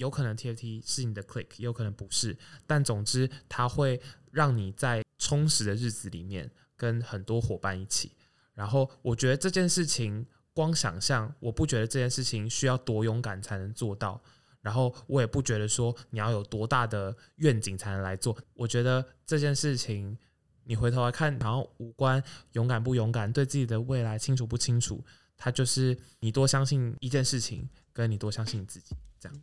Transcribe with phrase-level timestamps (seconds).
[0.00, 2.34] 有可能 TFT 是你的 click，有可能不是，
[2.66, 8.12] 但总之它会让你在充实的日子里面跟很多伙伴一起。
[8.54, 14.20] 然后我觉得这件事情光想象，我不觉得这件事情需要多勇敢才能做到。
[14.62, 18.34] 然后我也不觉得说你要有多大的愿景才能来做。
[18.54, 20.16] 我觉得这件事情
[20.64, 22.22] 你回头来看，然后无关
[22.52, 25.04] 勇敢不勇敢，对自己的未来清楚不清楚，
[25.36, 29.42] 它就是你多相信一件事情，跟你多相信你自己这样。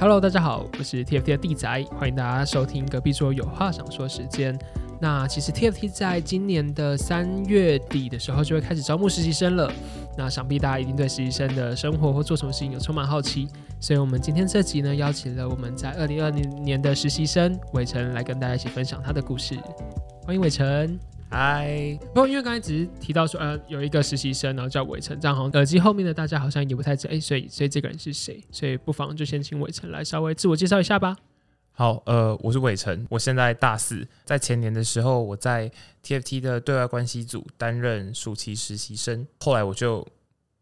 [0.00, 1.68] Hello，大家好，我是 TFT 的弟仔，
[1.98, 4.58] 欢迎大家收听隔壁桌有话想说时间。
[4.98, 9.70] 那其实 TFT 在今年的三月底的时候就会开始招募实习生了。
[10.16, 13.46] 那想必大家一定对实习生的生活或做什么事情有充满好奇，
[13.78, 19.54] 所以我们今天这集呢，邀请了我们在二零二零年的实习生伟成来跟大家一起分享他的故事。
[20.24, 20.98] 欢迎伟成。
[21.32, 28.42] 嗨，不过因为刚才只是提到说，呃，有一个实习生，然后叫伟成，这样好像耳机后面的大家好像也不太知道，哎，所以所以这个人是谁？
[28.50, 31.16] 所以不妨就先请伟成来稍微自我介绍一下吧。
[31.70, 35.70] 好，呃，我是伟成，我现在大四，在前年的时候，我在
[36.04, 40.04] TFT 的对外关系组担任暑期实习生，后来我就，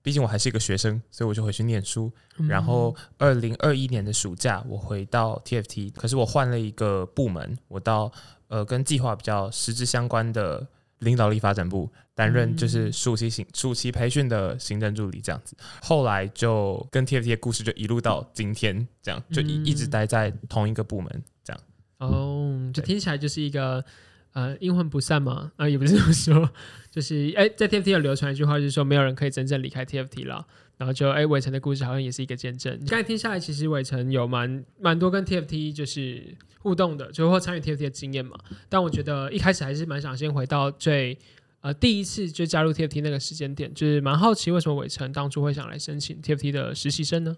[0.09, 8.11] 毕竟我还是一个学生，所以我就回去念书，嗯、然后二零二一年的暑假，我回到 TFT，可是我换了一个部门，我到。
[8.51, 10.67] 呃，跟计划比较实质相关的
[11.01, 15.55] 领导力发展部担任，就是暑期行暑期培训的行政助理这样子。
[15.83, 21.61] 后来就跟 TFT 的故事就一路到今天，这样就一一直待在同一个部门这样。
[21.99, 23.85] 哦，就听起来就是一个
[24.33, 26.51] 呃阴魂不散嘛，啊也不是这么说，
[26.91, 30.47] 就是哎在 TFT 有流传一句话，就是说没有人可以真正离开 TFT 了。
[30.77, 32.79] 然后就哎伟成的故事好像也是一个见证。
[32.87, 36.37] 刚才听下来，其实伟成有蛮蛮多跟 TFT 就是。
[36.61, 38.37] 互动的，就或参与 TFT 的经验嘛。
[38.69, 41.17] 但我觉得一开始还是蛮想先回到最
[41.61, 47.37] 呃第一次就加入 TFT 那个时间点，就是蛮好奇为什么伟成当初会想来申请 TFT 的实习生呢？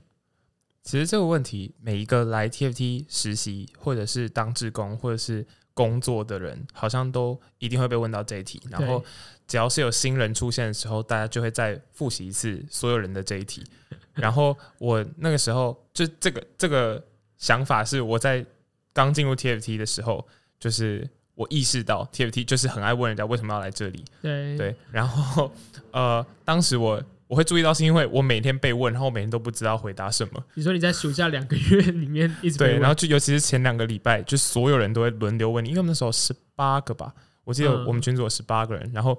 [0.82, 8.60] 其实这个问题，每一个来 TFT 实习或者是当志工或者是工作的人，好像都一定会被问到这一题。
[8.70, 9.04] 然后
[9.46, 13.64] 只要是有新人出现的时候，大家就会再复习一次所有人的这一题。
[14.14, 17.02] 然后我那个时候就这个这个
[17.38, 18.44] 想法是我在。
[18.92, 20.26] 刚进入 TFT 的时候，
[20.58, 24.04] 就是我意识到 TFT 就是很爱问人家为什么要来这里。
[24.20, 25.50] 对对，然后
[25.92, 27.00] 呃，当时我
[27.30, 30.44] 我会注意到，是因为我每天被问，然后我每天都不知道回答什么。
[30.54, 32.58] 你说你在暑假两个月里面一直。
[32.58, 37.14] 对，然后就尤其是前两个礼拜，就所有人都会轮流问你，因为我们那时候十八个吧，
[37.44, 39.16] 我记得我们群组有十八个人，嗯、然后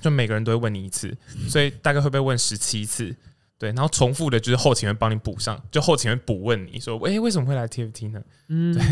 [0.00, 1.14] 就每个人都会问你一次，
[1.50, 3.14] 所以大概会被问十七次。
[3.58, 8.22] 对，然后重复的就是后勤会帮你补上，就后勤会补问你说，哎，为什么会来 TFT 呢？
[8.48, 8.82] 嗯，对。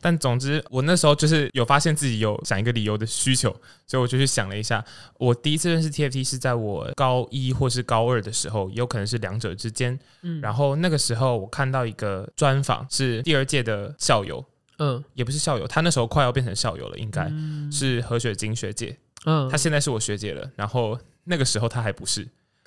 [0.00, 3.50] 但总之，我那时候就是有发现自己有想一个理由的需求，
[3.86, 4.82] 所以我就去想了一下。
[5.18, 9.98] 我第一次认识 TFT 是在我高一或是高二的时候，也有可能是两者之间。
[10.22, 14.42] 嗯，然后那个时候我看到一个专访，是第二届的校友，
[14.78, 17.30] 嗯，也不是校友，他那时候快要变成校友了，应该
[17.70, 18.96] 是何雪晶学姐。
[19.26, 22.26] 嗯，她现在是我学姐了，然后那个时候她还不是。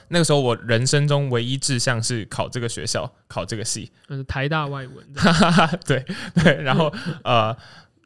[0.09, 5.07] 那个时候，我人生中唯一志向是考这个学校，考这个系， 嗯，台大外文。
[5.85, 6.05] 对
[6.43, 6.91] 对，然后
[7.23, 7.55] 呃，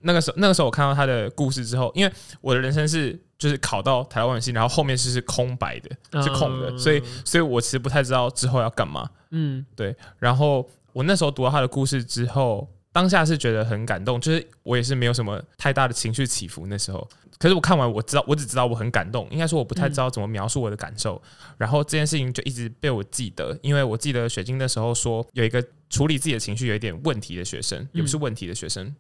[0.01, 9.09] 那个时候，那个时候我看到他的故事之后，因为我的人生是就是考到台大外文系，然后后面是是空白的，是空的，所以，所以我其实不太知道之后要干嘛。
[9.31, 9.95] 嗯，对。
[10.19, 17.07] 然后我那时候读到他的故事之后，当下是觉得很感动，就是我也是没有什么太大的情绪起伏那时候。
[17.39, 19.27] 可是我看完，我知道，我只知道我很感动。
[19.29, 21.21] 应该说，我不太知道怎么描述我的感受。
[21.25, 28.95] 嗯、然后这件事情就一直被我记得，因为我记得雪晶那时候说，有一个处理自己的情绪有一点问题的学生，也不是问题的学生，嗯、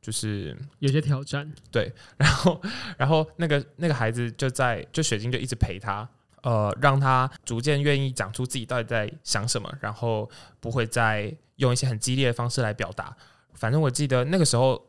[0.00, 1.50] 就是有些挑战。
[1.72, 2.60] 对，然后，
[2.96, 6.08] 然后那个那个孩子就在，就雪晶就一直陪他，
[6.42, 13.16] 呃，让他逐渐愿意讲出自己到底在想什么，然后不会再用一些很激烈的方式来表达。
[13.54, 14.86] 反正我记得那个时候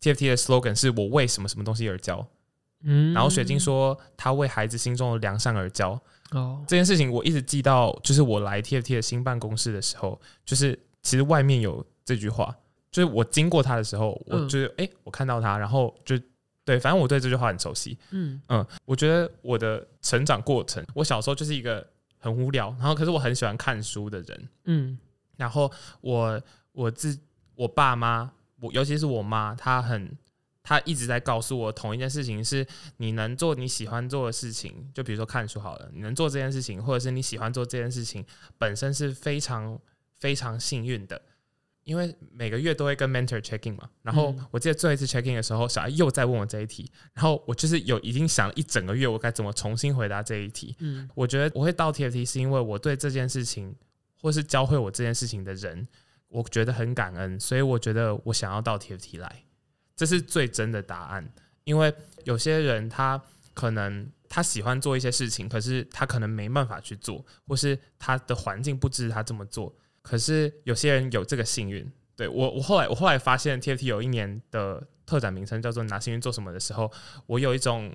[0.00, 2.26] ，TFT 的 slogan 是我为什么什么东西而教。
[2.82, 6.00] 嗯，然后水晶说他为孩子心中的良善而教。
[6.32, 12.52] 哦，这件事情我一直记到，就是我来 TFT 的新办公室的时候，就是其实外面有这句话，
[12.90, 16.18] 就是我经过他的时候，我就是哎、嗯，我看到他，然后就
[16.64, 17.96] 对，反正我对这句话很熟悉。
[18.10, 21.86] 嗯嗯，我觉得我的成长过程，我小时候就是一个
[22.18, 24.48] 很无聊，然后可是我很喜欢看书的人。
[24.64, 24.98] 嗯，
[25.36, 25.70] 然后
[26.00, 27.16] 我我自
[27.54, 28.28] 我爸妈，
[28.60, 30.16] 我尤其是我妈，她很。
[30.66, 32.66] 他一直在告诉我同一件事情：是
[32.96, 38.26] 你能做你喜欢做的事情，就比如说看书好了，你能做这件事情，或者是你喜欢做这件事情，
[38.58, 39.78] 本身是非常
[40.18, 41.22] 非常幸运的。
[41.84, 50.74] 因为每个月都会跟 mentor check in 嘛，然后我记得最后一次 check in 的时候，小艾又在问我这一题，然后我就是有已经想了一整个月，我该怎么重新回答这一题。
[50.80, 53.72] 嗯，我觉得我会到 TFT 是因为我对这件事情，
[54.20, 55.86] 或是教会我这件事情的人，
[56.26, 59.44] 我觉得很感恩，所以我觉得我想要到 TFT 来，
[59.96, 61.32] 这是最真的答案。
[61.64, 61.92] 因为
[62.24, 63.20] 有些人他
[63.52, 69.74] 可能他喜欢做一些事情，可是他可能没办法去做，或是他的环境不支持他这么做。
[70.02, 76.88] 可是有些人有这个幸运，对，我我后来我后来发现 TFT 有一年的特展名称叫做“拿幸运做什么”的时候，
[77.26, 77.92] 我有一种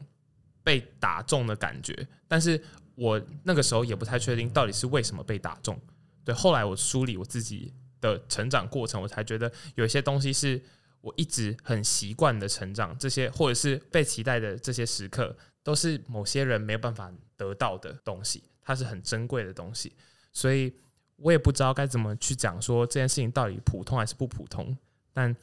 [0.64, 2.62] 被打中的感觉，但是
[2.96, 5.80] 我那个时候也不太确定到底是为什么被打中。
[6.26, 10.62] 对，后来我梳理我自己的成长过程，我才觉得有一些东西是
[11.02, 19.92] 我一直很习惯的成长，这些或者是被期待的这些时刻，都是某些人没有办法得到的东西，它是很珍贵的东西，
[20.32, 20.74] 所以。
[21.24, 24.76] 我也不知道该怎么去讲说这件事情到底普通还是不普通，
[25.14, 25.36] 但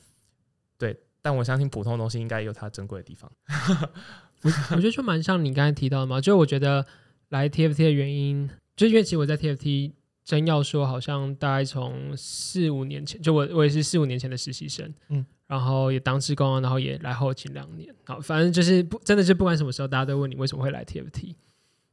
[0.77, 3.31] 对，但我相信普通的东西应该有它珍贵的地方。
[4.43, 6.85] 我 我觉得就蛮像你刚才提到的嘛，就我觉得
[7.29, 9.93] 来 TFT 的原因，就因为其实我在 TFT
[10.25, 21.35] 真要说，好像大概从四五年前，就我我也是四五年前的实习生，嗯，然后也当志工，然后也来后勤两年，好，反正就是不真的是不管什么时候，大家都问你为什么会来 TFT。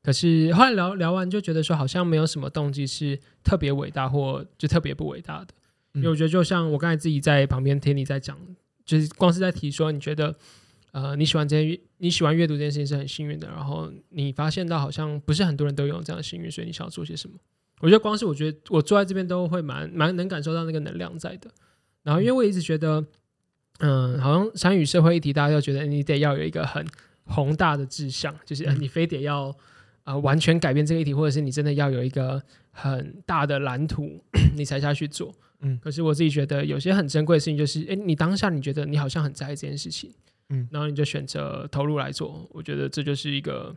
[0.04, 5.48] 可是后来聊聊完就觉得说好像没有什么动机是特别伟大或就特别不伟大的，
[5.94, 8.38] 因为我觉得就像我刚才自己在旁边听你在讲，
[8.86, 10.36] 就是光是在提说你觉得
[10.92, 17.36] 呃你喜欢这些你喜欢阅读这件事情是很幸运的，然后你发现到好像不是很多人都有这样的幸运，所以你想要做些什么？
[17.80, 21.50] 我觉得光是我觉得我坐在这边都会蛮蛮能感受到那个能量在的。
[22.04, 23.04] 然后因为我一直觉得
[23.80, 26.86] 嗯，好像参与社会议题，大家就觉得你得要有一个很
[27.26, 29.56] 宏大的志向，就是你非得要。
[30.06, 32.40] 啊、呃，完全改变这个议题，或者是你真的要有一个
[32.70, 34.22] 很大的蓝图，
[34.56, 35.34] 你才下去做。
[35.62, 40.14] 嗯，可是我自己觉得有些很珍贵的事情，就是，诶、欸，你当下你觉得你好像很在意这件事情，
[40.50, 42.48] 嗯，然后你就选择投入来做。
[42.52, 43.76] 我觉得这就是一个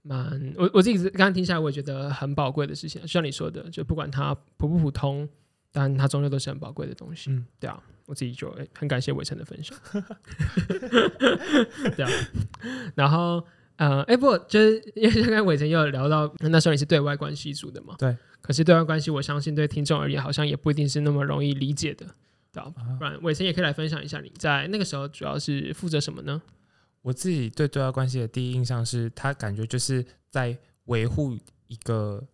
[0.00, 3.06] 蛮，我我自己刚刚听下来，我也觉得很宝贵的事情。
[3.06, 5.28] 像你说的，就不管它普不普通，
[5.72, 7.30] 但它终究都是很宝贵的东西。
[7.30, 9.76] 嗯，对啊，我自己就、欸、很感谢伟成的分享。
[11.96, 12.10] 对啊，
[12.94, 13.44] 然后。
[13.78, 17.94] 呃，哎、欸，不，就是因为刚刚伟成又有聊到，那时候你是对外关系组的嘛？
[17.96, 18.16] 对。
[18.40, 22.04] 可是对外关系，我相信对听众而言，好像也不一定是那么容易理解的，
[22.52, 22.74] 对吧？
[22.98, 26.42] 不然伟成也可以来分享一下，你在那个时候主要是负责什么呢？
[27.02, 31.38] 我自己对对外关系的第一印象是，他感觉就是在维护
[31.68, 32.26] 一个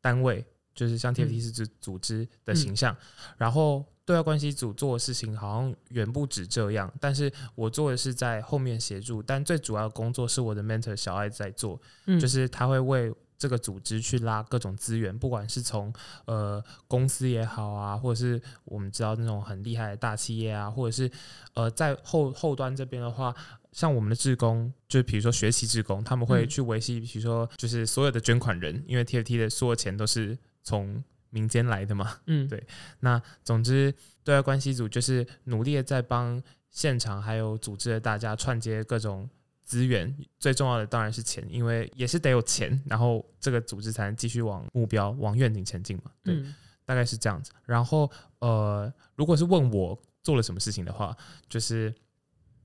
[0.00, 0.42] 单位，
[0.78, 3.84] 就是像 TFT 是指组织的形象，嗯、然后。
[4.08, 15.92] 对外关系组做的事情好像远不止这样，但是我做的是在后面协助，但最主要的工作是我的 mentor 小爱在做，嗯、就是他会为这个组织去拉各种资源，不管是从
[16.24, 21.10] 呃公司也好啊，或者是我们知道那种很厉害的大企业啊，或者是
[21.52, 23.34] 呃在后后端这边的话，
[23.72, 31.02] 像我们的志工，就比如说学习志工，他们会去维系，比如说就是所有的捐款人，因为 TFT 的所有钱都是从。
[31.30, 32.66] 民间来的嘛，嗯， 对。
[33.00, 33.94] 那总之，
[34.24, 39.28] 对外关系组就是努力的在帮现场还有组织的大家串接各种
[39.62, 40.16] 资源。
[40.38, 46.04] 最重要的当然是钱，因为也是得有钱，然后这个组织才能继续往目标、往愿景前进嘛。
[46.22, 46.54] 对，嗯、
[46.86, 47.52] 大概是这样子。
[47.66, 51.14] 然后，呃，如果是问我做了什么事情的话，
[51.46, 51.94] 就是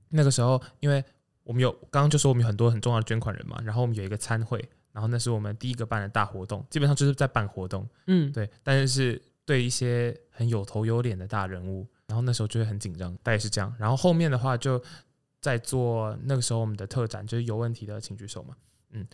[0.08, 1.04] 那个时候，因为
[1.42, 4.66] 我们有刚刚就说我们有很多很重要的捐款人嘛，然后我们有一个参会。
[4.94, 8.48] 然后那是我们第一个办的大活动，基本上就是在办活动，嗯，对。
[8.62, 13.74] 但是是对一些很有头有脸的大人物，然后那时候就会很紧张，大概是这样。
[13.76, 14.80] 然后后面的话就
[15.40, 18.54] 在做那个时候我们的特展，就是有问题的请举手嘛，
[18.92, 19.04] 嗯。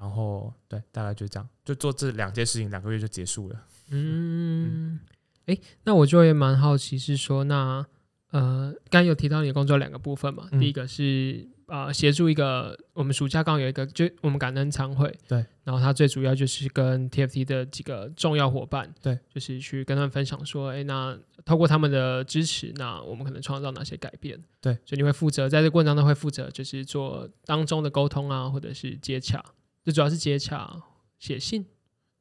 [0.00, 3.62] 然后对，大概就这样，就做这两件事情，两个月就结束了。
[3.90, 4.98] 嗯，
[5.44, 7.86] 哎、嗯，那我就也蛮好奇，是说那
[8.30, 11.46] 呃，刚刚有提到你的工作两个部分嘛，嗯、第一个是。
[11.66, 24.40] 啊，协助一个，我们暑假刚有一个，就我们感恩餐会，对，然后他最主要就是跟 TFT 的几个重要伙伴，对，就是去跟他们分享说，哎，那透过他们的支持，那我们可能创造哪些改变？
[24.60, 29.44] 对，所以你会负责在这个过程当中会负责，就是做当中的沟通啊，或者是接洽，
[29.82, 30.82] 最主要是接洽，
[31.18, 31.66] 写信，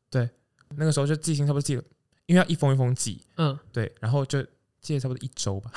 [0.10, 0.28] 对，
[0.76, 1.84] 那个时候就寄信差不多寄了，
[2.26, 4.44] 因为要一封一封寄，嗯，对，然后就。
[4.86, 5.72] 记得差不多一周吧，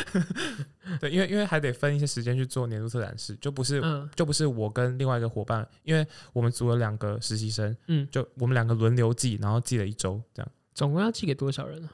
[1.00, 11.88] 对，因为因为还得分一些时间去做年度特展示，就不是、嗯、就不是我跟另外一个伙伴，因为我们组了两个实习生，嗯，就我们两个轮流寄，然后寄了一周，这样，总共要寄给多少人呢？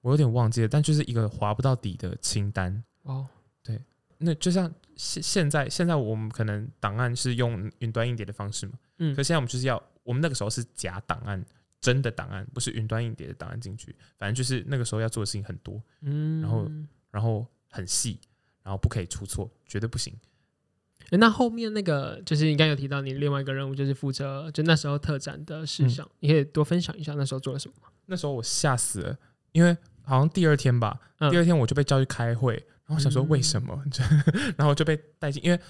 [0.00, 3.26] 我有点忘记了，但就是一个划不到底的清单哦。
[3.64, 3.80] 对，
[4.18, 11.44] 那就像现现在现在我们可能档案是用云端硬碟的方式嘛，嗯，可现在我们就是要，我们那个时候是假档案。
[11.84, 13.94] 真的档案，不是云端硬碟的档案进去。
[14.16, 16.70] 反正就是那个时候要做的事情很多，嗯，然后
[17.10, 18.18] 然后很细，
[18.62, 20.14] 然后不可以出错，绝对不行。
[21.10, 27.88] 欸、那后面那个就是你刚有提到你另外一个任务，就是负责就那时候特展的事项，嗯、你可以多分享一下那时候做了什么吗？
[28.06, 29.18] 那时候我吓死了，
[29.52, 32.54] 因为好像第二天吧，嗯、第二天我就被叫去开会，
[32.86, 35.60] 然后想说为什么，嗯、 然后就被带进，因为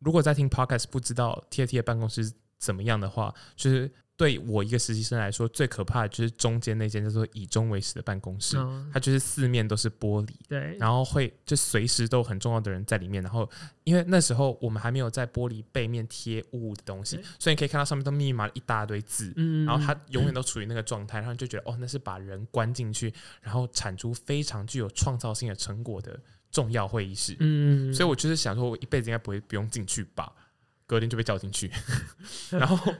[0.00, 3.90] 如果在听 podcast 不知道 TFT 的办公室怎么样的话，就是。
[4.16, 13.22] 对我一个实习生来说，最可怕的就是中间那间叫做“以终为始”的办公室，嗯、它就是四面都是玻璃，对，然后会就随时都有很重要的人在里面。
[13.22, 13.46] 然后，
[13.84, 26.18] 因为那时候我们还没有在玻璃背面贴物的东西，所以你可以看到上面都密密麻麻一大堆字，嗯、然后它永远都处于那个状态，然后就觉得哦，那是把人关进去，然后产出非常具有创造性的成果的
[26.50, 27.36] 重要会议室。
[27.40, 30.32] 嗯，所以我就是想说，我一辈子应该不会不用进去吧？
[30.86, 31.70] 隔天就被叫进去，
[32.48, 32.94] 然后。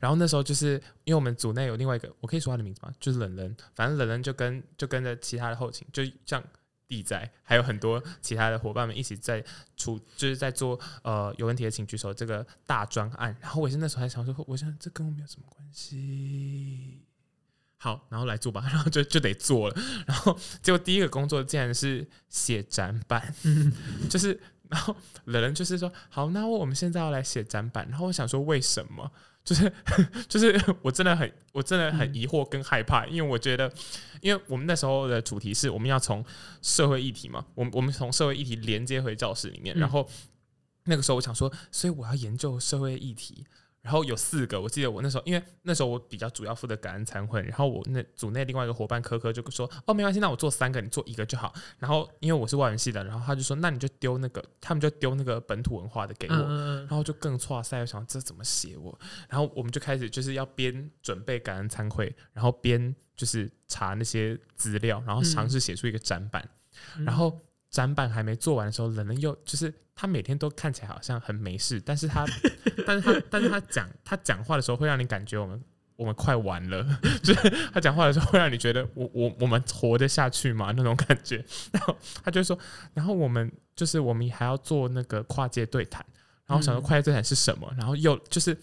[0.00, 0.74] 然后那时候就是
[1.04, 2.92] 因为我们组内有另外一个，我可以说他的名字吗？
[3.00, 6.42] 就是冷人，反正冷人就跟就跟着其他的后勤，就像
[6.88, 9.42] 地仔，还有很多其他的伙伴们一起在
[9.76, 13.34] 出，就是在做呃有问题的请举手这个大专案。
[13.40, 17.00] 然后我是那时候还想说，我想这跟我没有什么关系。
[17.78, 19.82] 好，然后来做吧， 然后就就得做了。
[20.06, 23.34] 然后结果第一个工作竟然是写展板，
[24.08, 27.88] 就是然后冷人就是说，好，那我们现在要来写展板。
[27.88, 29.10] 然后我想说，为什么？
[29.44, 29.72] 就是
[30.28, 33.72] 就是我真的很我真的很疑惑跟害怕，因为我觉得，
[34.20, 36.24] 因为我们那时候的主题是我们要从
[36.60, 40.08] 社会议题嘛，我们我们从社会议题连接回教室里面，然后
[40.84, 43.44] 那个时候我想说，所以我要研究社会议题。
[43.82, 51.52] 然后有四个，我记得我那时候，因为那时候我比较主要负责感恩餐会，然后我那组内另外一个伙伴科科就说，哦，没关系，那我做三个，你做一个就好。
[51.80, 56.36] 然后因为我是外文系的，然后他就说，那你就丢那个，他们就丢那个本土文化的给我，
[56.82, 58.96] 然后就更挫赛，我想这怎么写我？
[59.28, 66.48] 然后我们就开始就是要边准备感恩餐会，然后边就是查那些资料，然后尝试写出一个展板，
[67.04, 67.36] 然后。
[67.72, 72.24] 展板还没做完的时候，冷人又就是他每天都看起来好像很没事，但是他，
[72.86, 75.60] 但是他，但是他讲他讲话的时候会让你感觉我们
[75.96, 76.84] 我们快完了，
[77.24, 80.72] 就是他讲话的时候会让你觉得我我我们活得下去吗？
[80.76, 81.42] 那种感觉。
[81.72, 82.56] 然后他就说，
[82.92, 86.04] 然后我们就是我们还要做那个跨界对谈，
[86.46, 88.54] 然后想说跨界对谈是什么，然后又就是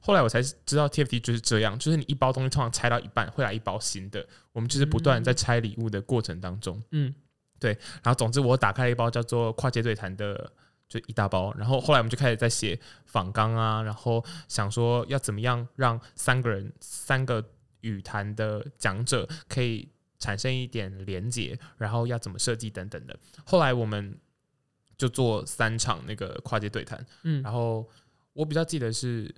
[0.00, 7.14] 后来我才知道 TFT 就是这样，就是你一包东西通常拆到一半会来一包新的，我们就是不断在拆礼物的过程当中，嗯。
[7.60, 10.52] 对，然后总之我打开了一包叫做跨界对谈的，
[10.88, 11.54] 就一大包。
[11.54, 17.42] 然后后来我们就开始在写访纲啊，然后想说要怎么样让三个人三个
[17.80, 23.18] 语坛的讲者可以产生一点连结，然后要怎么设计等等的。
[23.44, 24.18] 后来我们
[24.98, 27.88] 就做三场那个跨界对谈，嗯，然后
[28.32, 29.34] 我比较记得是，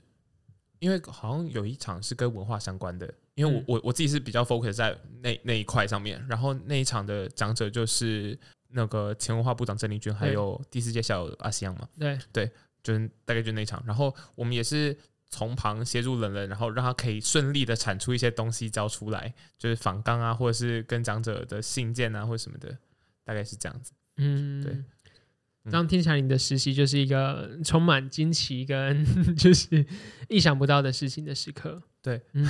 [0.79, 3.13] 因为好像有一场是跟文化相关的。
[3.37, 8.37] 因为我我我自己是比较 focus 在那那一块上面，然后那一场的讲者就是
[8.71, 12.19] 那个前文化部长郑丽君，还有第四届校友阿西洋嘛，对。
[12.33, 12.50] 对，
[12.83, 14.97] 就是大概就那一场，然后我们也是
[15.28, 22.76] 从旁协助冷人，然后让他可以顺利的产出一些东西交出来，就是访纲啊，或者是跟长者的信件啊，或者什么的，
[23.25, 24.83] 大概是这样子，嗯，对。
[25.69, 29.85] 这样听起来，你的实习就是一个充满惊奇跟 就是
[30.28, 31.83] 意想不到的事情的时刻。
[32.07, 32.45] 对，嗯，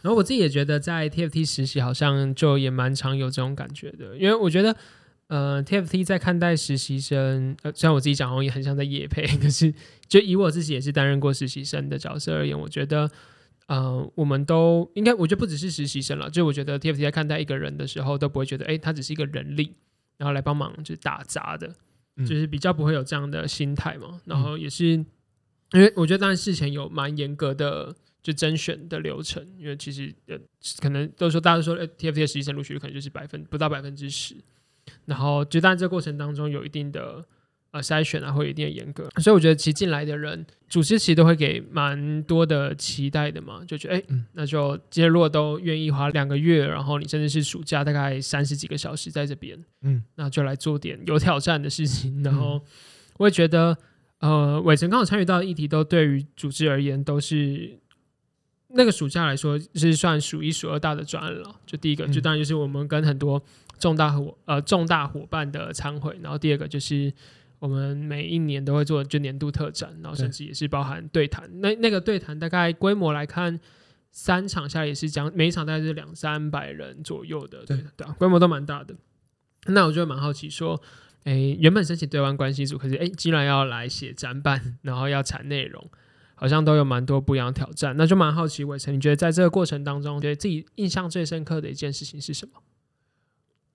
[0.00, 4.74] 然后我自己也觉得在 TFT 实习好像就也蛮常有这种感觉的，因为我觉得，
[5.26, 9.74] 呃，TFT 在看待实习生，呃，虽然我自己讲好像也很像在野配， 可是
[10.08, 13.10] 就以我自己也是担任过实习生的角色而言，我觉得，
[13.66, 19.74] 呃，我们都应该，我觉得不只是实习生了，就我觉得 TFT 在看待一个人的时候，都不会觉得，哎，他只是一个人力，
[20.16, 21.70] 然后来帮忙就是打杂的。
[22.26, 25.06] 就是比较不会有这样的心态嘛，然后也是因
[25.80, 30.38] 为我觉得当然事前有蛮严格的就甄选的流程，因为其实呃
[30.80, 34.36] 可能都说大家都说 TFT 的实习生录取率可能就是百分不到百分之十，
[35.06, 37.24] 然后就当然这个过程当中有一定的。
[37.72, 52.22] 呃，筛选啊会有一定的严格，所以我觉得其实进来的人，组织其实都会给蛮多的期待的嘛，就觉得哎，嗯、那就今天如果都愿意花两个月，然后你甚至是暑假大概三十几个小时在这边，嗯，那就来做点有挑战的事情。
[52.22, 52.60] 然后
[53.16, 53.74] 我也觉得，
[54.18, 57.78] 呃，伟成刚好参与到的议题，都对于组织而言都是
[58.74, 61.54] 那个暑假来说是算数一数二大的专案了。
[61.66, 63.42] 就第一个，就当然就是我们跟很多
[63.78, 67.12] 重大伙呃重大伙伴的参会，然后第二个就是。
[67.62, 71.48] 我们每一年都会做就年度特展，然后甚至也是包含对谈。
[71.60, 73.60] 那那个对谈大概规模来看，
[74.10, 78.96] 三场下来也是讲每一场大概是两三百人左右的，对对啊，规模都蛮大的。
[79.66, 80.82] 那我就蛮好奇说，
[81.22, 85.88] 哎，原本申请对外关系组，可是哎，既然要来写展板，然后要产内容，
[86.42, 87.96] 好像都有蛮多不一样的挑战。
[87.96, 92.60] 那就蛮好奇，伟成，你觉得在这个过程当中，觉得自己印象最深刻的一件事情是什么？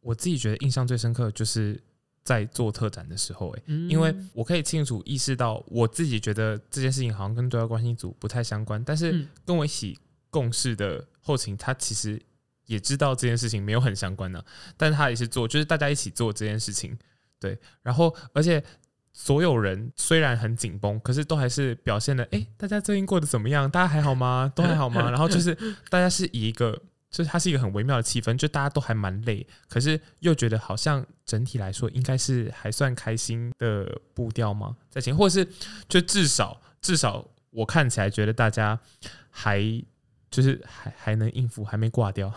[0.02, 1.82] 我自己觉得印象最深刻就是
[2.26, 9.98] 在做特展的时候，哎，因为我可以清楚意识到，我自己觉得这件事情好像跟对外关系组不太相关，但是跟我一起
[10.30, 12.22] 共事的后勤，他其实
[12.66, 14.44] 也知道这件事情没有很相关的，
[14.76, 16.98] 但是他也是做，就是大家一起做这件事情，
[17.40, 18.62] 对，然后而且。
[19.20, 23.68] 所有人虽然很紧绷，可是都还是表现的，哎、欸，大家最近过得怎么样？
[23.68, 24.50] 大家还好吗？
[24.56, 25.10] 都还好吗？
[25.10, 25.56] 然后就是
[25.90, 26.72] 大家是以一个，
[27.10, 34.78] 就是它是一个很微妙的气氛，就大家都还蛮累，可是又觉得好像整体来说应该是还算开心的步调吗？
[34.92, 35.50] 在前，或者是
[35.90, 38.80] 就至少至少我看起来觉得大家
[39.32, 39.84] 还。
[40.30, 42.30] 就是还还能应付，还没挂掉，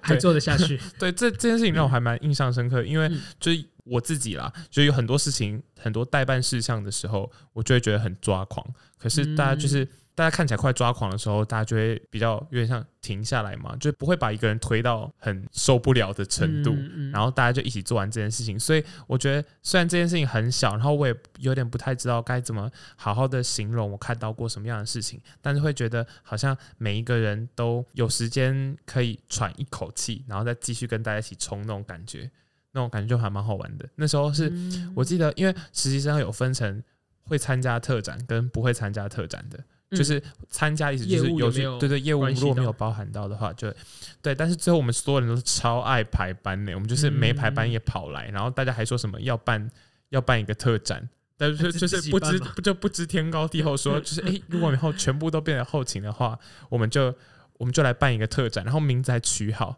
[0.00, 0.80] 还做得下去。
[0.98, 8.66] 对，这这件事情让我还蛮印象深刻，因为就是我自己啦，就有很多事情，很多代办事项的时候，我就会觉得很抓狂。
[8.98, 9.86] 可是大家就是。
[10.14, 18.60] 大家看起来快抓狂的时候，大家就会比较有点像停下来嘛，就不会把一个人推到很受不了的程度，嗯嗯、然后大家就一起做完这件事情。
[18.60, 32.30] 所以我觉得，虽然这件事情很小，然后我也有点不太知道该怎么好好的形容我看到过什么样的事情，但是会觉得好像每一个人都有时间可以喘一口气，然后再继续跟大家一起冲那种感觉，
[32.72, 33.88] 那种感觉就还蛮好玩的。
[33.94, 34.52] 那时候是
[34.94, 36.82] 我记得，因为实习生有分成
[37.22, 39.58] 会参加特展跟不会参加特展的。
[39.90, 43.74] 就是参加意思就是有些对对业务如果没有包含到的话，就
[44.22, 44.32] 对。
[44.32, 49.68] 但是最后我们所有人都是超爱排班的，我们就是没排班也跑来，然后大家还说什么要办
[50.10, 57.12] 要办一个特展，但是就是不知就不知天高地厚说就是哎，如果以后全部都变成后勤的话，我们就
[57.58, 59.76] 我们就来办一个特展，然后名字还取好，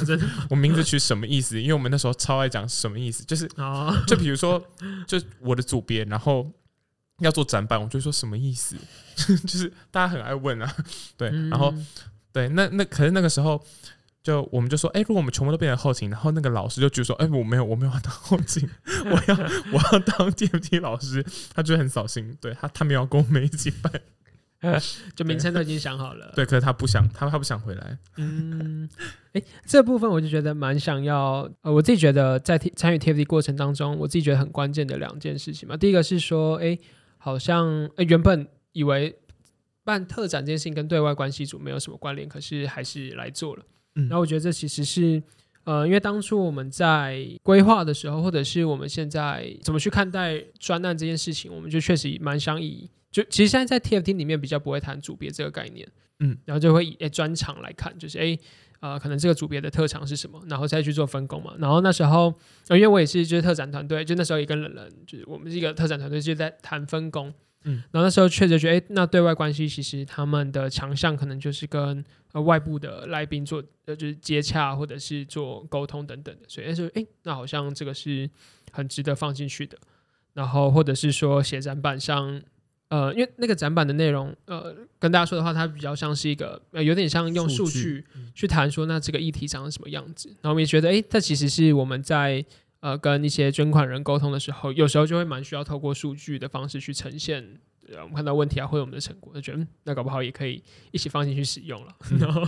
[0.48, 1.60] 我名字取什么意思？
[1.60, 3.46] 因为我们那时候超爱讲什么意思，就是
[4.06, 4.62] 就比如说
[5.06, 6.50] 就我的组别，然后。
[7.20, 8.76] 要做展板，我就说什么意思？
[9.46, 10.76] 就是大家很爱问啊，
[11.16, 11.74] 对，然后
[12.32, 13.62] 对，那那可是那个时候，
[14.22, 18.66] 就我们就说，哎、欸，如果我们全部都变成后勤，然后那个老师就举手，哎、欸，我没有，我没有要当后勤，
[19.04, 19.36] 我要
[19.72, 21.22] 我要当 TFT 老师，
[21.54, 23.92] 他就很扫兴，对他他没有跟我们一起办，
[25.14, 28.88] 就名称都已经想好了，对，可是他不想，他他不想回来，嗯，
[29.32, 36.80] 哎、欸，这部分我就觉得蛮想要，呃，我自己觉得在参与 TFT 过程当中，我自己觉得很关键的两件事情嘛，第一个是说，哎、欸。
[37.22, 39.14] 好像原本以为
[39.84, 43.62] 办特展这件事情跟对外关系组没有什么关联，可是还是来做了。
[43.94, 45.22] 嗯，然后我觉得这其实是
[45.64, 55.86] 呃，因为当初我们在规划的时候，或者是我们现在怎么去看待专案这件事情，我们就确实蛮想以就其实现在在 TFT 里面比较不会谈组别这个概念，
[56.20, 58.40] 嗯，然后就会以诶专场来看，就是诶。
[58.80, 61.54] 欸呃，可能这个组别的特长是什么，然后再去做分工嘛。
[61.58, 62.34] 然后那时候，
[62.68, 67.32] 呃、因为我也是就是特展团队，就那时候也跟冷人，就是我们是一个特展团队，就在谈分工。
[67.64, 76.42] 嗯，然后那时候确实觉得，哎，那对外关系其实他们的强项可能就是跟呃外部的来宾做，呃，就是接洽或者是做沟通等等的。
[76.48, 78.28] 所以那时候，哎，那好像这个是
[78.72, 79.76] 很值得放进去的。
[80.32, 82.40] 然后或者是说写展板上。
[82.90, 90.28] 呃，因为那个展板的内容，呃，跟大家说的话，它比较像是一个，呃，有点像用数据去谈说，那这个议题长什么样子。
[90.28, 92.44] 然后我们也觉得，哎，这其实是我们在
[92.80, 97.60] 呃跟一些捐款人沟通的时候，有时候就会蛮需要透过数据的方式去呈现，
[97.92, 101.94] 呃，我们看到问题啊，或者我们的成果，就觉得，嗯，那搞不好也可以一起放进去使用了。
[102.18, 102.42] 然后，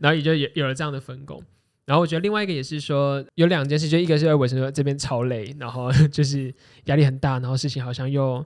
[0.00, 1.40] 然后也就也有了这样的分工。
[1.86, 6.52] 然后我觉得另外一个也是说，有两件事，就一个是伟成说这边超累，然后 就是
[6.86, 8.44] 压力很大，然后事情好像又。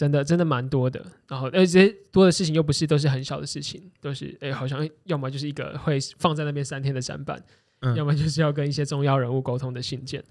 [0.00, 7.38] 真的真的蛮多的，然后而且多的事情又不是都是很小的事情，都是哎，好像要么就是一个会放在那边三天的展板，
[7.80, 10.24] 嗯、要么就是要跟一些重要人物沟通的信件。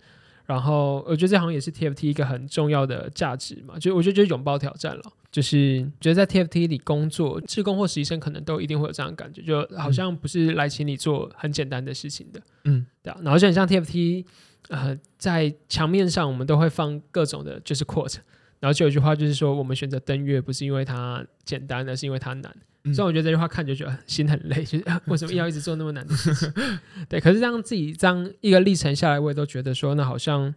[0.47, 13.19] 然后我觉得这好像也是 TFT 一个很重要的价值嘛，就我觉得就是拥抱挑战了，就是觉得在 TFT 里工作，志工或实习生可能都一定会有这样的感觉，就好像不是来请你做很简单的事情的，嗯，对啊。
[13.21, 14.25] 然后就很像 TFT，
[14.69, 18.15] 呃，在墙面上我们都会放各种的，就是 quote。
[18.59, 22.55] 然后就有一句话，就是说我们选择登月不是因为它简单，而是因为它难。
[22.85, 26.53] 嗯、所以我觉得这句话看就觉得心很累，就是为什么要一直做那么难的事情？
[27.09, 30.53] 对，可是让自己这样一个历程下来，我也都觉得说，那好像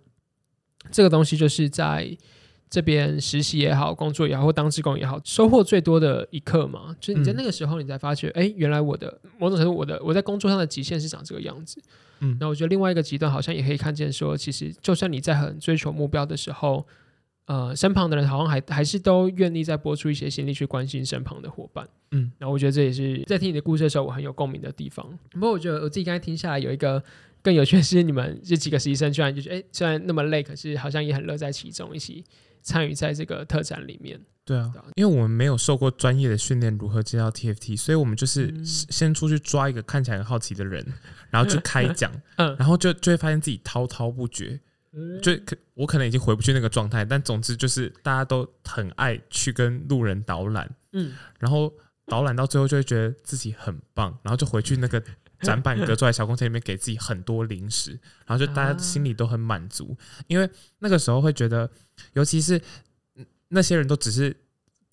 [0.93, 2.17] 这个东西就是在
[2.71, 6.97] 这边实习也好，工作也好，或当志工也好，收获最多的一刻嘛。
[7.01, 11.83] 就是你在那个时候，你才发觉，哎、嗯，原来我的某种程度，我的我在工作上的极限是长这个样子。
[12.21, 16.87] 嗯，那我觉得另外一个极端，好像也可以看见说，其实就算你在很追求目标的时候。
[17.47, 25.07] 呃，身旁的人好像还还是都愿意再拨出一些心力去关心身旁的伙伴，嗯，然后我觉得这也是在听你的故事的时候，我很有共鸣的地方。
[25.33, 27.03] 不过我觉得我自己刚才听下来，有一个
[27.43, 32.25] 更有趣的是，你们这几个实习生居然就是，哎，虽然 那么累，可是好像也很乐在其中，一起
[32.63, 34.21] 参与在这个特展里面。
[34.45, 40.85] 对啊，因为我们没有受过专业的训练如何介绍 TFT，所以我们就是先出去抓一个看起来很好奇的人，
[41.31, 44.61] 然后去开讲， 嗯然后就就会发现自己滔滔不绝。
[45.23, 51.73] 就可我可能已经回不去那个状态，但总之就是大家都很爱去跟路人导览，嗯，然后
[52.07, 55.03] 导览到最后就会觉得自己很棒，然后就回去那个
[55.41, 57.93] 展板隔出来小空间里面给自己很多零食，
[58.27, 60.51] 然后就大家心里都很满足，因为
[60.81, 61.71] 那个时候会觉得，
[62.13, 62.61] 尤其是
[63.49, 64.37] 那些人都只是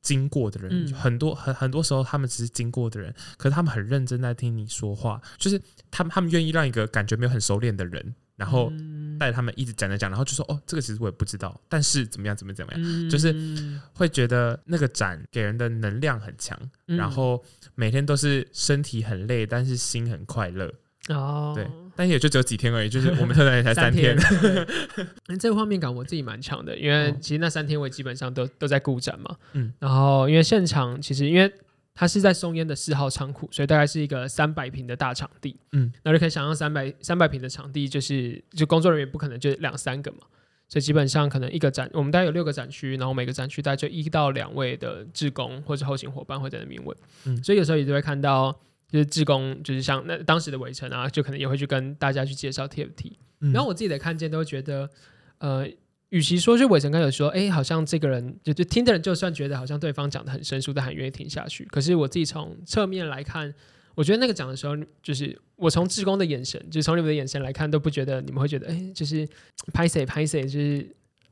[0.01, 8.15] 经过的人，很多很很多时候他们只是经过的人，可是他们很认真在听你说话，就是他们他们愿意让一个感觉没有很熟练的人。
[8.39, 8.71] 然后
[9.19, 13.35] 带他们一直讲着讲，然后就说哦，这个其实我也不知道，但是怎么样怎么样怎么样，就是
[13.93, 17.43] 会觉得那个展给人的能量很强，然后
[17.75, 20.73] 每天都是身体很累，但是心很快乐
[21.09, 21.51] 哦。
[21.53, 24.17] 对，但也就只有几天而已，就是我们特展也才三天。
[25.37, 29.35] 这个画面感我自己蛮强的，因为其实那三天我基本上都都在顾展嘛。
[29.51, 31.53] 嗯，然后因为现场其实因为。
[31.99, 35.59] 它是在松烟的四号仓库，所以大概是一个三百平的大场地。
[35.73, 40.19] 嗯，那就可以想象三百三百平的场地，就是就工作人员不可能就两三个嘛，
[40.69, 46.97] 所以基本上可能一个展，我们大概有六个展区，然后每个展区大概就一到两位的志工或者后勤伙伴会在那边问。
[47.25, 48.57] 嗯，所以有时候也就会看到，
[48.87, 53.11] 就是志工就是像那当时的伟成啊，就可能也会去跟大家去介绍 TFT。
[53.41, 54.89] 嗯，然后我自己的看见都觉得，
[55.39, 55.67] 呃。
[56.09, 61.63] 与其说，就伟成刚有说，哎、好像这个人就就听的人，就算觉得好像对方讲的很生疏，但很愿意听下去。
[61.65, 63.53] 可是我自己从侧面来看，
[63.93, 69.27] 我觉得那个讲的时候，就是我从志工的眼神，就从你们的眼神来看，都不觉得你们会觉得，哎、就是
[69.71, 70.77] 拍谁拍谁，就是。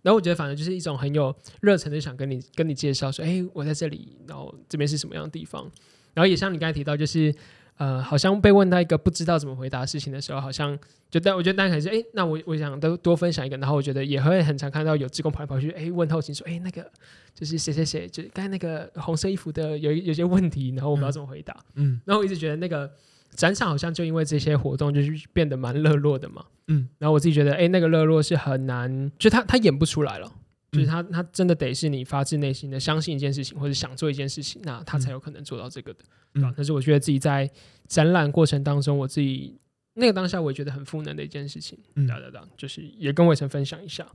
[0.04, 5.70] 然后我觉得，反正就是一种很有热忱的想跟你跟你介绍说，哎、我在这里，然后这边是什么样的地方。
[6.14, 7.34] 然后也像你刚才提到，就是。
[7.78, 10.78] 呃，好像被问到一个不知道怎么回答事情的时候，好像
[11.10, 16.90] 就但我觉得大家可能是哎，那我我想都多分享一个，然后我觉得也会很常看到有志工跑来跑去，哎，问后勤说，哎，那个
[17.34, 21.56] 就是谁谁谁，就是刚才那个红色衣服的有有些问题，然后我们要怎么回答？
[21.76, 22.90] 嗯，然后我一直觉得那个
[23.36, 30.32] 展场好像就因为这些活动就是变得蛮热络的嘛，嗯，然后我自己觉得，哎，那个热络是很难，就他他演不出来了。
[30.78, 36.00] 就是他，他真的得是你发自内心的相信一件事情，或者想做一件事情，那他才有可能做到这个的。
[36.36, 37.50] 嗯，啊，但是我觉得自己在
[37.88, 39.60] 展览过程当中，我自己
[39.96, 41.78] 那个当下我也觉得很赋能的一件事情。
[41.96, 44.08] 嗯，对对对，就是也跟伟成分享一下。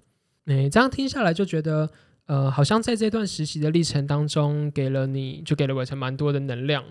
[0.47, 1.91] 哎，这样听下来就觉得，
[2.27, 6.85] 呃，好像在这段实习的历程当中，给了你就给了伟成蛮多的能量。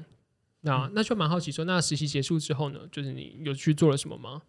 [0.62, 4.42] 那那就蛮好奇说，那实习结束之后呢，就是你有去做了什么吗？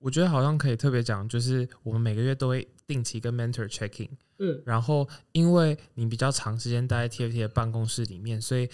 [0.00, 4.08] 我觉得好像可以特别讲，就是我们每个月都会定期跟 mentor checking，
[4.38, 8.68] 嗯，然后因为你比较长时间待在 TFT 的办公室里面，所以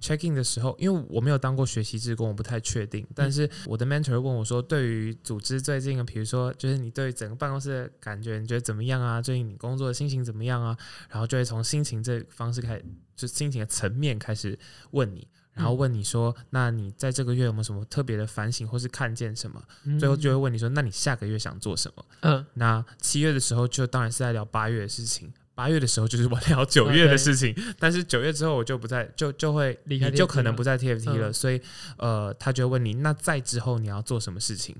[0.00, 3.04] checking 的时候，因为我没有当过学习志工，我不太确定。
[3.12, 9.20] 但是我的 mentor 问我说，对于组织最近的，比如说，就是你对整个办公室的感觉，你觉得怎么样啊？
[9.20, 10.78] 最近你工作的心情怎么样啊？
[11.10, 12.84] 然后就会从心情这方式开始，
[13.16, 14.56] 就心情的层面开始
[14.92, 15.26] 问你。
[15.58, 19.60] 然后问你说，那你在这个月有没有什么特别的反省，或是看见什么？
[19.98, 22.04] 最后就会问你说，那你下个月想做什么？
[22.20, 27.52] 嗯，那七月的时候就当然是在聊八月的事情，八月的时候就是我聊九月的事情。
[27.76, 31.32] 但是九月之后我就不再就就会离开，就可能不在 TFT 了。
[31.32, 31.60] 所以
[31.96, 34.76] 呃，他就会问你，那在之后你要做什么事情？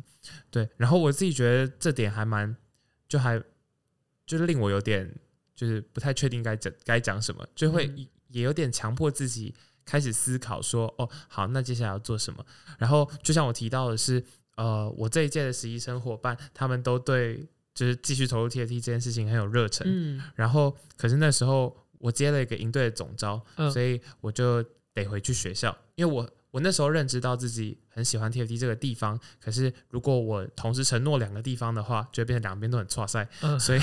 [0.51, 2.57] 对，然后我自己觉得这点还蛮，
[3.09, 3.43] 就还
[4.25, 5.13] 就是令我有点
[5.57, 7.93] 就是不太确定该讲该讲什么，就会
[8.29, 9.53] 也有点强迫自己。
[9.89, 12.45] 开始思考说，哦，好，那接下来要做什么？
[12.77, 14.23] 然后就像我提到的是，
[14.57, 17.43] 呃，我这一届的实习生伙伴，他们都对
[17.75, 19.87] 就是继续投入 TFT 这件事情很有热忱。
[19.89, 33.81] 嗯，然后可是那时候我接了一个营队的总招，嗯，所以我就得回去学校，因为我我那时候认知到自己很喜欢 TFT 这个地方，可是如果我同时承诺两个地方的话，就会变成两边都很挫赛，嗯，所以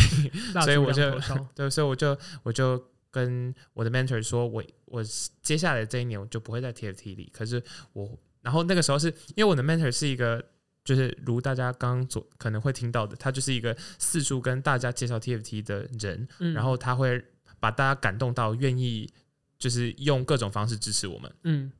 [0.63, 1.09] 所以我就
[1.55, 2.79] 对，所以我就我就。
[3.15, 5.01] 跟我的 mentor 说，我我
[5.41, 7.31] 接下来这一年我就不会在 TFT 里。
[7.31, 10.43] 可是我，然后那个时候是因为我的 mentor 是一个，
[10.83, 17.23] 就是如大家刚刚所可能会听到的，他就是一个四处跟大家介绍 TFT 的人，嗯、然后他会
[17.57, 19.09] 把大家感动到愿意，
[19.57, 21.33] 就是用各种方式支持我们。
[21.43, 21.71] 嗯，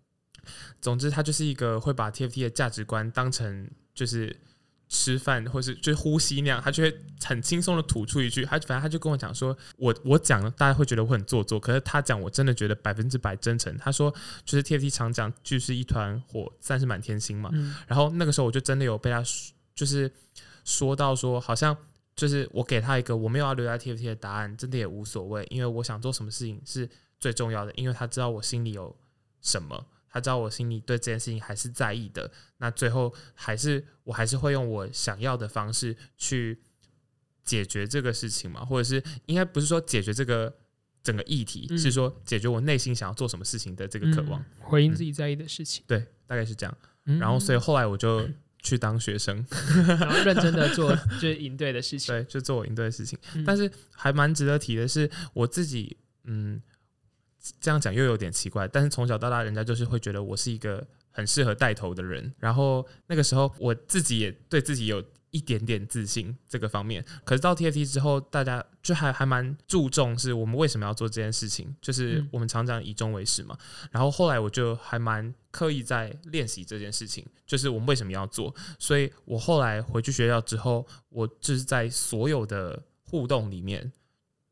[0.80, 4.34] 总之他就是一个会把 TFT 的价值观当成就是。
[4.88, 13.76] 吃饭，或是就呼吸那样，他就会很轻松的吐出一句，他反正他就跟我讲说，我我讲了，大家会觉得我很做作，可是他讲我真的觉得百分之百真诚。
[13.78, 14.14] 他说
[14.46, 17.50] 就是 TFT 常讲就是一团火，算是满天星嘛。
[17.88, 19.24] 然后那个时候我就真的有被他
[19.74, 20.12] 就是
[20.64, 21.76] 说到说，好像
[22.16, 26.88] 就是我给他一个我没有要留在 TFT 的答案，真的也无所谓，因为我想做什么事情是
[27.20, 28.96] 最重要的，因为他知道我心里有
[29.42, 29.86] 什么。
[30.16, 36.58] 他知道我心里对这件事情还是在意的，那最后还是我还是会用我想要的方式去
[37.44, 40.56] 解决这个事情嘛，或者是应该不是说解决这个
[41.04, 45.84] 整个议题，嗯、是说解决我内心想要做什么事情的这个渴望，嗯、回应自己在意的事情。
[45.86, 46.78] 对，大概是这样。
[47.20, 48.26] 然后，所以后来我就
[48.64, 52.16] 去当学生，嗯、然后认真的做就是应对的事情。
[52.16, 53.20] 对，就做我应对的事情。
[53.36, 56.62] 嗯、但是还蛮值得提的是，我自己，嗯，
[57.60, 58.68] 这样讲又有点奇怪。
[58.68, 62.34] 但是从小到大，人家就是会觉得我是一个很适合带头的人。
[62.40, 65.04] 然后那个时候，我自己也对自己有。
[65.32, 73.58] 一点点自信这个方面，可是到 TFT 之后，大家就还还蛮注重是我们为什么要做这件事情，就是我们常常以终为始嘛。
[73.92, 78.56] 然后后来我就还蛮刻意在练习这件事情，就是我们为什么要做。
[78.80, 83.92] 所以我后来回去学校之后，我就是在所有的互动里面。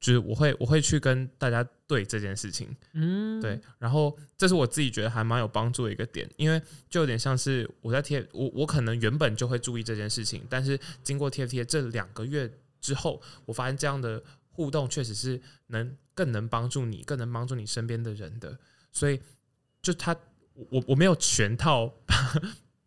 [0.03, 18.59] 就是我会我会去跟大家对这件事情，嗯，对，然后这是我自己觉得还蛮有帮助的一个点，因为就有点像是我在 TF，我我可能原本就会注意这件事情，但是经过 TFT 这两个月之后，我发现这样的互动确实是能更能帮助你，更能帮助你身边的人的，
[18.91, 19.21] 所以
[19.81, 20.13] 就他
[20.53, 21.87] 我我没有全套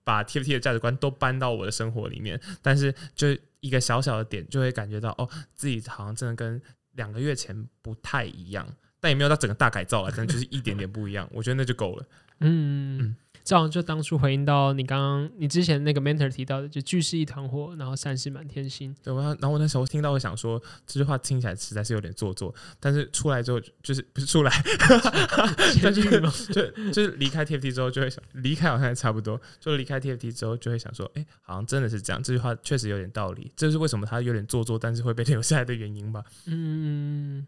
[0.05, 3.29] 把，把 TFT 的价值观都搬到我的生活里面，但是就
[3.61, 6.61] 一个小小的点就会感觉到哦，自己好像真的跟。
[6.97, 8.67] 两个月前不太一样，
[9.01, 11.29] 但也没有到整个大改造了，可能就是一点点不一样。
[11.33, 12.07] 我觉得那就够了。
[12.41, 18.93] 嗯嗯，这样就当初回应到你刚刚你之前那个 mentor 提到的，就聚是一团火，然后散是满天星。
[19.05, 24.51] 对，我然后我那时候听到，我想说这句话听起来实在是有点做作，但是出来之后就是不是出来，
[25.81, 32.21] 就就就是离开 TFT 之后就会想，离开好像也差不多，就离开 TFT 之后就会想说，哎、欸，好像真的是这样。
[32.21, 36.25] 这句话确实有点道理，这是为什么他有点做作，但是会被留下来的原因吧？
[36.47, 37.47] 嗯，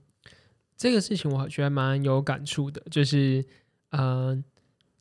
[0.77, 3.45] 这个事情我觉得蛮有感触的，就是
[3.91, 4.01] 嗯。
[4.01, 4.45] 呃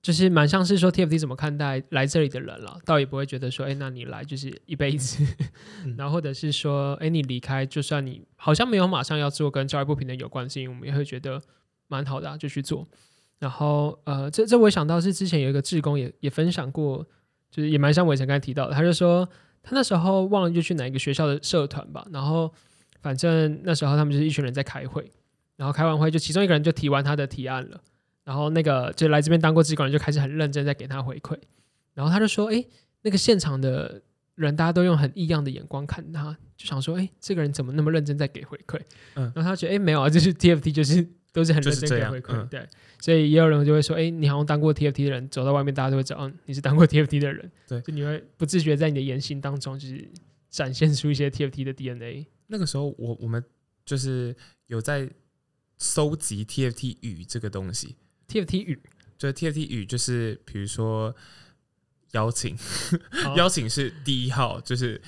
[0.07, 5.21] 就是蛮像是说 TFT 怎么看待来这里的人了，倒也不会觉得说，哎、欸，那你来就是一辈子，
[5.83, 11.41] 嗯、 然后或者是说，哎、欸，你离开，就算你好像没有马上要做跟教育不平等有关系，我们也会觉得
[11.89, 12.87] 蛮好的、啊，就去做。
[13.37, 17.05] 然后，呃，这这我想到是之前有一个志工也也分享过，
[17.51, 19.27] 就是也蛮像伟成刚才提到的，他就说
[19.61, 22.49] 他那时候忘了就去哪一个学校的社团吧，然后
[23.01, 25.11] 反正那时候他们就是一群人在开会，
[25.57, 27.81] 然后开完会就其中一个人就提完他的提案了。
[28.27, 31.37] 然后那个就来这边当过机管人就开始很认真在给他回馈，
[31.93, 32.61] 然后他就说：“哎，
[33.03, 34.01] 那个现场的
[34.35, 38.77] 人大家都用很异样的眼光看他，就想说：哎，这个人怎么那么认真在给回馈？
[39.15, 42.33] 嗯，然后他觉得：哎，没有啊，就是 TFT，就是都是很认真给回馈。
[42.33, 42.67] 嗯、对，
[42.99, 47.49] 所以也有人就会说：哎，你好像当过 TFT 的人，走到外面大家都会知道，嗯，你是当过 TFT 的人。
[47.65, 50.05] 对，就你会不自觉在你的言行当中就是
[50.49, 52.27] 展现出一些 TFT 的 DNA。
[52.47, 53.41] 那个时候我我们
[53.85, 54.35] 就是
[54.65, 55.09] 有在
[55.77, 57.95] 收集 TFT 语这个东西。”
[58.27, 58.81] TFT 语，
[59.17, 61.15] 就 TFT 语，就是比如说
[62.11, 62.57] 邀请，
[63.35, 65.01] 邀请是第一号，就是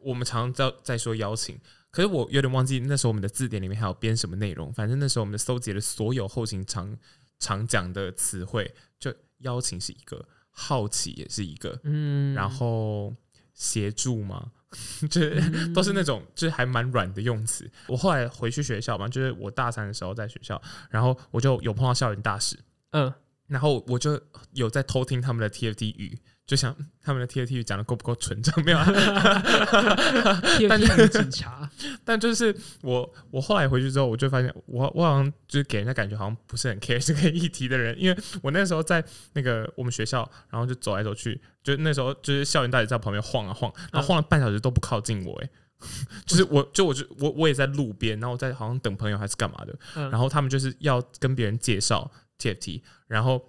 [0.00, 1.58] 我们常常在在说邀请。
[1.90, 4.70] 可是我有点忘记那时候我们的字典里面还有编什么内容。
[4.72, 6.94] 反正那时候我们搜集了所有后勤常
[7.38, 13.14] 常讲的词汇，就邀请是一个，好奇也是一个，嗯，然后
[13.54, 14.50] 协助嘛，
[15.08, 17.70] 就是都是那种就是还蛮软的用词。
[17.86, 22.58] 我后来回去学校嘛，就是我大三的时候在学校，然后我就有碰到校园大使，
[22.90, 23.12] 嗯，
[23.46, 24.20] 然后我就
[24.52, 28.54] 有在偷听他们的 TFT 语，就想他们的 TFT 讲的够不够纯正？
[28.64, 28.84] 没有啊，
[30.56, 31.68] TFT 警察。
[32.04, 45.50] 但就是我我后来回去之后，我就发现我我好像就是给人家感觉好像不是很 care 这个议题的人，因为我那时候在那个我们学校，然后就走来走去，就那时候就是校园大使在旁边晃啊晃，然后晃了半小时都不靠近我，哎，
[46.24, 49.76] 就是我就我就我我也在路边，然后我在好像等朋友还是干嘛的，
[50.10, 53.44] 然后他们就是要跟别人介绍 TFT，然后。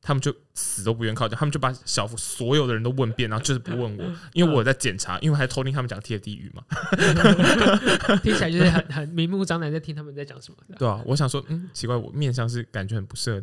[0.00, 6.62] 他们就死都不愿靠近，他们就把小福所有的人都问遍，然后就是不问我，因为我在检查，因为还偷听他们讲 TFT 语嘛，
[8.22, 10.56] 听起来就是很很明目张胆在听他们在讲什么。
[10.78, 13.42] 对啊，我想说，嗯，奇怪，我面相是感觉很不适，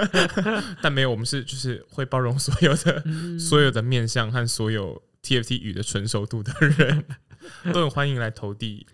[0.82, 7.04] 但没有，我们是就是会包容所有的、嗯、所有的面相和所有 TFT 语的纯熟度的人，
[7.72, 8.86] 都很欢迎来投递。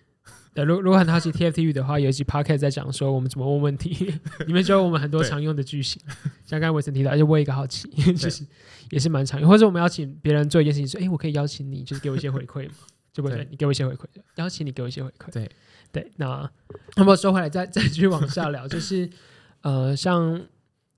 [0.55, 4.15] 对，如如果很好奇 TFT 语的话，有一集 Podcast 在讲说我们怎么问问题，
[4.47, 6.01] 里面教我们很多常用的句型，
[6.47, 8.47] 像刚才伟成提到，而且我一个好奇，就是
[8.91, 12.75] 也是蛮常用，或者我们邀请别人做一件事情，说，哎，我可以邀请你，就是给我一些回馈嘛，
[13.13, 14.05] 就不你给我一些回馈，
[14.37, 15.51] 邀请你给我一些回馈，对。
[15.93, 16.11] 对。
[16.17, 16.51] 那
[16.97, 19.09] 那么说回来，再 再继续往下聊，就是
[19.63, 20.41] 呃，像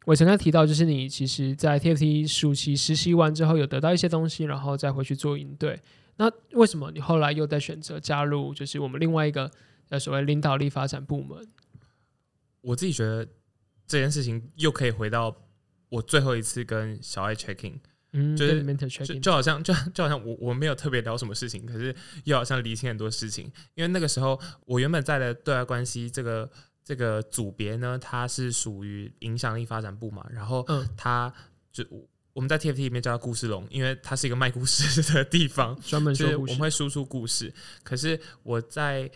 [0.06, 5.80] 伟成刚提到，就是你其实，在 TFT 暑期实习完之后，有得到一些东西，然后再回去做应对。
[6.16, 9.50] 那为什么你后来又在选择加入，就是我们另外一个
[9.90, 11.46] 呃所谓领导力发展部门？
[12.62, 13.26] 我自己觉得
[13.86, 15.36] 这件事情又可以回到
[15.88, 17.74] 我最后一次跟小爱 checking
[18.12, 23.50] 嗯，就是就好像就就好像我我没有特别聊什么事情，可是又好像理清很多事情。
[23.74, 26.48] 因为那个时候我原本在的对外关系这个
[26.86, 30.64] 这个组别呢，它是属于影响力发展部嘛，然后
[30.96, 31.30] 它
[31.72, 31.84] 就
[32.32, 37.52] 我们在 TFT 里面叫它故事龙，因为它是一个卖故事的地方， 专门就是我们会输出故事。
[37.82, 39.10] 可是我在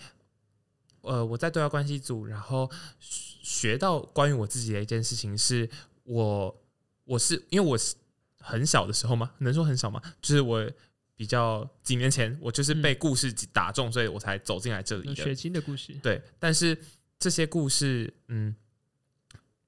[1.03, 5.71] 呃我在对外关系组，然后学到关于我自己的一件事情是，
[6.03, 6.61] 我
[7.05, 7.95] 我是因为我是。
[8.43, 9.33] 很小的时候嘛？
[9.41, 10.01] 能说很小吗？
[10.23, 10.67] 就是我
[11.15, 15.15] 比较几年前，我就是被故事打中，嗯、所以我才走进来这里的。
[15.15, 16.23] 血腥的故事，对。
[16.39, 16.75] 但是
[17.21, 18.57] 这些故事，嗯，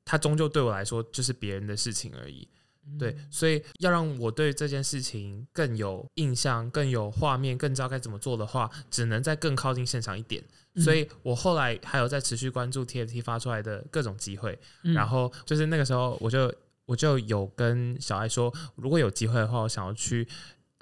[0.05, 2.49] 它终究对我来说就是别人的事情而已。
[2.85, 10.43] 嗯、对，所以要让我对这件事情更有印象、更有画面、更知道该怎么做的话，只能再更靠近现场一点。
[10.75, 16.53] 嗯、所以我后来还有在持续关注 TFT 发出来的各种机会，嗯、然后就是那个时候我就。
[16.85, 20.27] 我就有跟小艾说，如果有机会的话，我想要去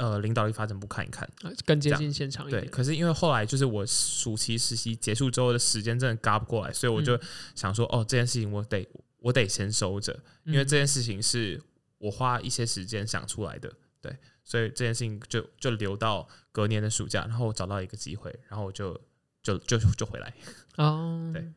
[0.00, 1.28] 呃领导力发展部看一看，
[1.66, 2.62] 更接近现场一点。
[2.62, 7.20] 对，可是因为后来就是我暑期实习结束之后的时间真的赶不过来，所以我就
[7.54, 11.62] 想说，嗯、哦，这件事情我得我得先收着，因为这件事情是
[11.98, 18.98] 我花一些时间想出来的，对，所以这件事情就就留到隔年的暑假，然后我找到一个机会，然后我就
[19.42, 20.34] 就就就回来。
[20.76, 21.52] 哦， 对，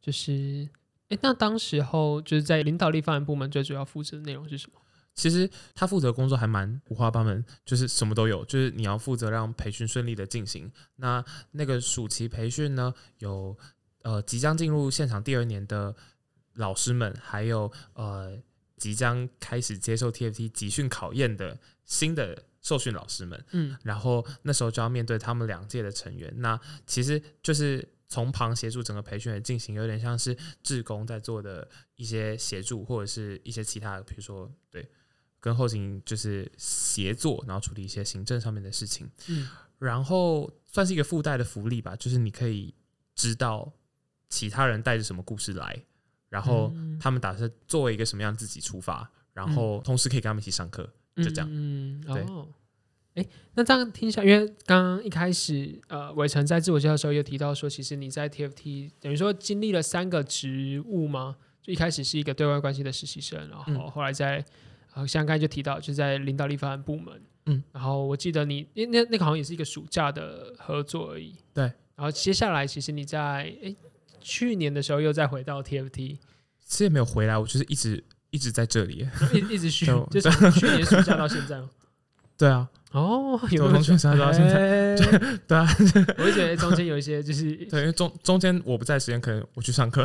[0.00, 0.68] 就是。
[1.10, 4.80] 哎，那当时候就是在领导力发展部门最主要负责的内容是什么？
[5.14, 8.44] 其实他负责工作还蛮五花八门，就是什么都有。
[8.44, 10.70] 就是你要负责让培训顺利的进行。
[10.96, 13.56] 那那个暑期培训呢，有
[14.02, 15.94] 呃即将进入现场第二年的
[16.54, 18.38] 老师们，还有呃
[18.76, 23.44] 即将开始接受 TFT 集训考验的新的受训老师们。
[23.52, 26.32] 嗯，然后那时候就要面对他们两届的成员。
[26.38, 27.88] 那其实就是。
[28.12, 34.84] 从旁协助整个培训的进行，有点像是志工在做的一些协助，或者是一些其他的，比如说对，
[35.40, 39.10] 跟后勤就是协作，然后处理一些行政上面的事情。
[39.28, 39.48] 嗯，
[39.78, 42.74] 然后算是一个附带的福利吧，就是你可以
[43.14, 43.72] 知道
[44.28, 45.84] 其他人带着什么故事来，
[46.28, 51.48] 然后他们打算作为一个什么样自己出发，然后同时可以跟他们一起上课，就这样。
[51.50, 52.24] 嗯，对。
[53.14, 64.44] 哎，那这样听一下，因为刚刚一开始，呃，伟成在自我介绍的时候有提到说，其实你在 TFT 等于说经历了三个职务吗，就一开始是一个对外关系的实习生，然后后来在，
[64.94, 71.64] 呃，像刚才就提到，就在领导力发展部门，嗯，然后我记得你，那那那个好像也是一个暑假的合作而已，对，
[71.96, 73.20] 然后接下来其实你在
[73.62, 73.74] 哎
[74.20, 76.18] 去年的时候又再回到 TFT，其
[76.78, 81.60] 实也没有回来，我就是一直一直在这里， 一一直续， 就，就从去年暑假到现在，
[82.36, 82.68] 对啊。
[82.92, 84.96] 哦，有从去年到现在，
[85.46, 85.64] 对啊，
[86.18, 90.04] 我会觉得中间有一些就是，对，因为中中间我不在时间，可能我去上课，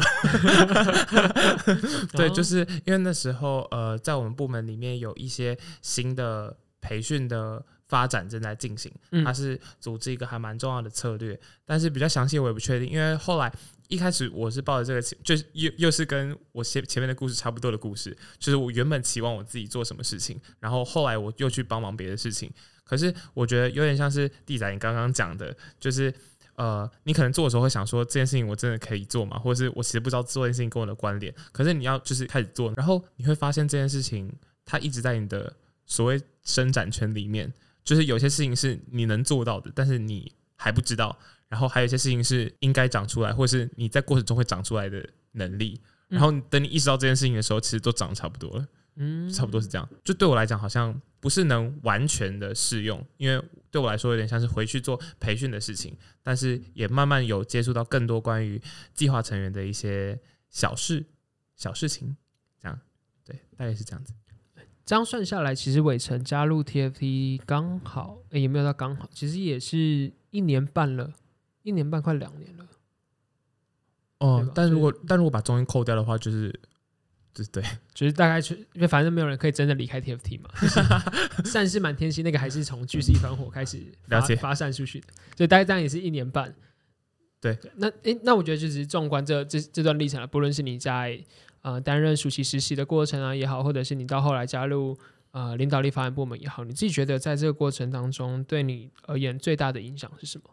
[2.13, 8.91] 对，就是因为那时候呃，在我们部门里面有一些新的培训的发展正在进行，
[9.23, 13.51] 它是组织一个还蛮重要的策略，但是比较详细我也不确定，因为后来。
[13.87, 22.51] 一开始我是抱着这个，就是又又是跟我前前面的故事差不多的故事，就是我原本期望我自己做什么事情，然后后来我又去帮忙别的事情。
[22.83, 26.13] 可是我觉得有点像是弟仔你刚刚讲的，就是
[26.55, 29.39] 呃，你可能做的时候会想说这件事情我真的可以做吗？
[29.39, 31.33] 或者是我其实不知道做这件事情跟我的关联。
[31.51, 34.31] 可是你要就是开始做，然后你会发现这件事情
[34.65, 35.51] 它一直在你的
[35.85, 37.51] 所谓伸展圈里面，
[37.83, 41.17] 就是有些事情是你能做到的，但是你还不知道。
[41.47, 45.79] 然后还有一些事情是应该长出来，或是你在过程中会长出来的能力。
[46.07, 48.67] 然后等你意识到这件事情的时候，其实都长得差不多了。
[48.97, 49.89] 嗯，差不多是这样。
[50.03, 58.61] 就对我来讲，好像不是能完全的适用，因为对我来说有点像是回去做培训的事情，但是也慢慢有接触到更多关于
[58.93, 60.17] 计划成员的一些
[60.49, 61.05] 小事、
[61.55, 62.15] 小事情。
[62.61, 62.79] 这样，
[63.25, 64.13] 对，大概是这样子。
[64.85, 71.11] 这样算下来，其实伟成加入 TFT 刚好，诶，也没有到刚好，其实也是一年半了。
[71.65, 72.65] 一年半快两年了，
[74.19, 76.57] 哦、嗯，但如果但如果把中间扣掉的话，就是，
[77.33, 80.49] 就是对， 就是大概是因为反正没有人可以真的离开 TFT 嘛，
[81.43, 86.53] 散是满天星那个还是从聚是一团火开始发了解发散出去的，所以大概这样也是一年半。
[87.41, 91.19] 对，那诶、欸，那我觉得就是纵观这这这段历程啊，不论是你在
[91.61, 94.97] 呃担任暑期实习的过程啊也好，或者是你到后来加入
[95.31, 100.49] 呃领导力发展部门也好，你自己觉得在这个过程当中对你而言最大的影响是什么？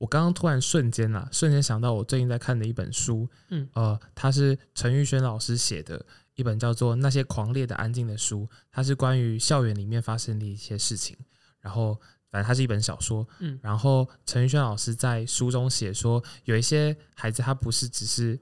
[0.00, 6.02] 我刚刚突然瞬间啊，瞬间想到我最近在看的一本书，嗯，呃，它是陈玉轩老师写的
[6.36, 11.14] 一本叫做《那些狂烈的安静》的书，它是关于校园里面发生的一些事情。
[11.60, 12.00] 然后，
[12.30, 18.40] 反正它是一本小说，嗯，然后陈玉轩老师在书中写说，有一些孩子他不是只是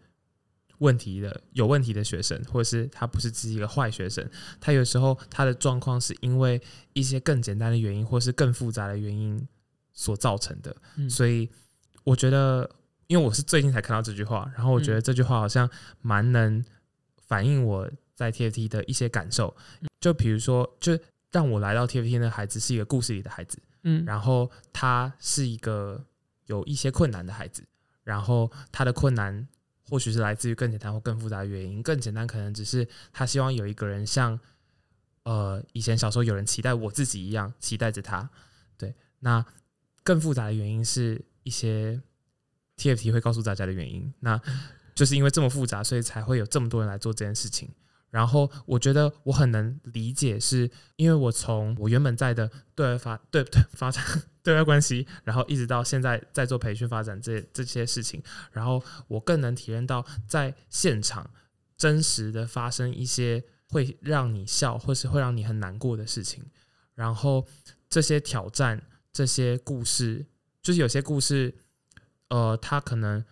[0.78, 4.24] 问题的有问题的学生，或者是他不是只是一个坏学生，
[4.60, 6.62] 他有时候他的状况是因为
[6.92, 9.44] 一些更简单的原因，或是更复杂的原因
[9.98, 10.74] 所造成的。
[10.94, 11.50] 嗯、所以
[12.04, 12.70] 我觉得，
[13.08, 15.68] 因为我是最近才看到这句话，然后我觉得这句话好像
[16.00, 16.64] 蛮能
[17.26, 19.54] 反映我在 TFT 的一些感受。
[20.00, 20.96] 就比如说，就
[21.32, 26.04] 让我来到 TFT 的孩子是一个故事里的孩子，嗯，然后他是一个
[26.46, 27.66] 有一些困难的孩子，
[28.04, 29.48] 然后他的困难。
[29.90, 31.82] 或许是来自于更简单或更复杂的原因。
[31.82, 34.38] 更简单可能只是他希望有一个人像，
[35.22, 38.28] 呃，以前小时候有人期待我自己一样期待着他。
[38.76, 39.42] 对，那
[40.02, 42.00] 更复杂的原因是一些
[42.76, 44.12] TFT 会告诉大家的原因。
[44.20, 44.40] 那
[44.94, 47.70] 就是因为这么复杂，所以才会有这么多人来做这件事情。
[48.10, 54.02] 然后我觉得我很能理解，是因为我从我原本在的对外发对不对发展
[54.42, 61.30] 对外关系，然后一直到现在在做培训发展这这些事情，然后我更能体验到在现场
[61.76, 66.42] 真实的发生一些会让你笑或是会让你很难过的事情，
[66.94, 67.46] 然后
[67.90, 68.82] 这些挑战
[69.18, 70.24] 这些故事，
[70.62, 71.52] 就是有些故事，
[72.28, 73.24] 呃，他可能。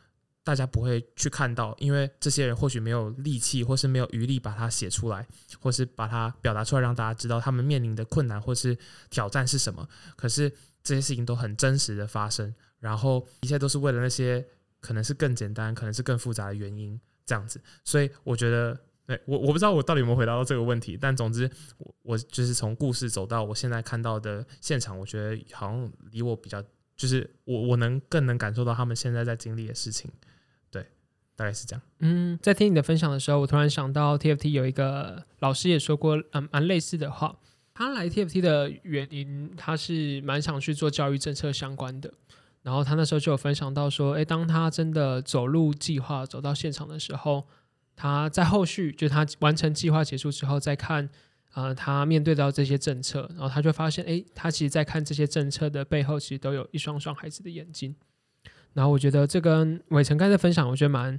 [0.47, 5.27] 大家不会去看到，因为这些人或许没有力气，或是没有余力把它写出来，
[5.59, 8.79] 或是把它表达出来，让大家知道他们面临的困难或是
[9.11, 9.89] 挑战是什么。
[10.15, 10.49] 可是
[10.85, 14.47] 这些事情都很真实的发生，然后一切都是为了那些
[14.81, 17.61] 可能是更简单、可能是更复杂的原因这样子。
[17.83, 21.49] 所以我觉得，对，我我不知道我到底有没有回答到这个问题，但总之
[21.79, 26.61] 我我就是从故事走到我现在看到的现场，我觉得好像离我比较，
[26.97, 30.11] 就是我我能更能感受到他们现在在经历的事情。
[30.71, 30.85] 对
[31.37, 31.83] 大概是这样。
[32.01, 37.39] 嗯，在听你的分享的时候，我突然想到 TFT 有一个老师也说过，嗯，蛮类似的话。
[37.73, 42.11] 他来 TFT 的原因，他是蛮想去做教育政策相关的。
[42.63, 47.47] 然后他那时候就有分享到说，诶，当他真的走路计划，走到现场的时候，
[47.97, 51.09] 他在后续就他完成计划结束之后，再看，
[51.55, 57.97] 呃，他面对到这些政策，然后他就发现，诶，他其实在看这些政策的背后，其实都有一双双孩子的眼睛。
[58.75, 61.19] 然后我觉得这跟伟成刚才分享，我觉得蛮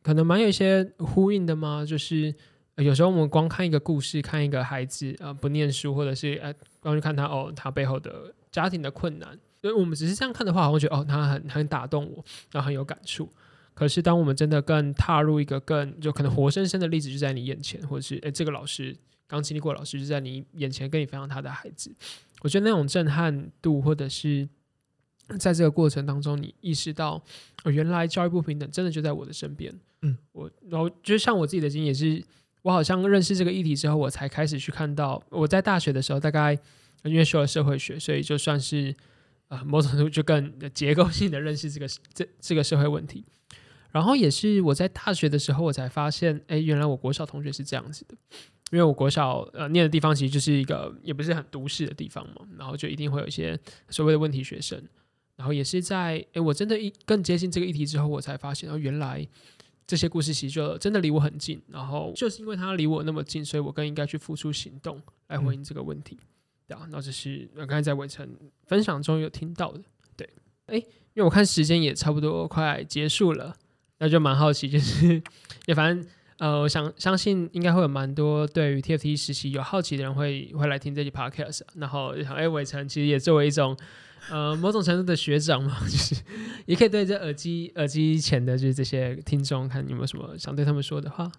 [0.00, 1.84] 可能蛮有一些呼应的嘛。
[1.84, 2.32] 就是
[2.76, 13.28] 有时候我们光看一个故事，看一个孩子啊、不念书，或者是呃光去看他哦他背后的家庭的困难，所以我们只是这样看的话，我会觉得哦他很很打动我，然后很有感触。
[13.74, 18.96] 可是当我们真的更踏入一个更就可能活生生的例子就在你眼前，或者是诶这个老师
[19.26, 21.94] 刚经历过，老师就在你眼前跟你分享他的孩子，
[22.40, 24.48] 我觉得那种震撼度或者是。
[25.38, 27.14] 在这个过程当中，你意识到，
[27.64, 29.72] 哦，原来教育不平等真的就在我的身边。
[30.02, 32.22] 嗯，我然后就像我自己的经验也是，
[32.60, 35.22] 我好像认识这个议题之后，我才开始去看到。
[35.30, 36.52] 我在大学的时候，大概
[37.04, 38.94] 因为学了社会学，所以就算是
[39.48, 43.24] 呃某种程度就更结构性的认识这个这这个社会问题。
[43.92, 48.16] 然后也是我在大学的时候，我才发现，哎，原来我国小同学是这样子的。
[48.72, 53.58] 因为我国小呃念的地方其实就是一个也不是很都市的地方嘛，然后就一定会有一些
[53.90, 54.82] 所谓的问题学生。
[55.36, 59.26] 然后也是在哎，我真的一更接近这个议题之后，我才发现哦，原来
[59.86, 61.60] 这些故事其实就真的离我很近。
[61.68, 66.18] 然后就是因为它离我那么近，所以我更应该去付出行动来回应这个问题。
[66.66, 68.26] 对啊，那这是我刚才在伟成
[68.64, 69.80] 分享中有听到的。
[70.16, 70.26] 对，
[70.66, 73.54] 哎，因为我看时间也差不多快结束了，
[74.02, 75.22] 那就蛮好奇，就是
[75.66, 76.04] 也反正
[76.38, 81.60] 呃，我想相信应该会有蛮多对于 TFT 实习有好奇的人会会来听这期 Podcast。
[81.76, 83.76] 然后想，诶，伟成其实也作为一种。
[84.30, 86.14] 呃，某种程度的学长嘛， 就是
[86.66, 91.30] 也可以对这耳机耳机前的就是这些听众，看你有没有什么想对他们说的话。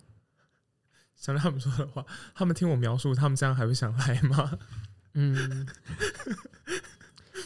[1.16, 2.06] 想对他们说的话，
[2.36, 4.52] 他们听我描述，他们这样还会想来吗？
[5.16, 5.66] 嗯，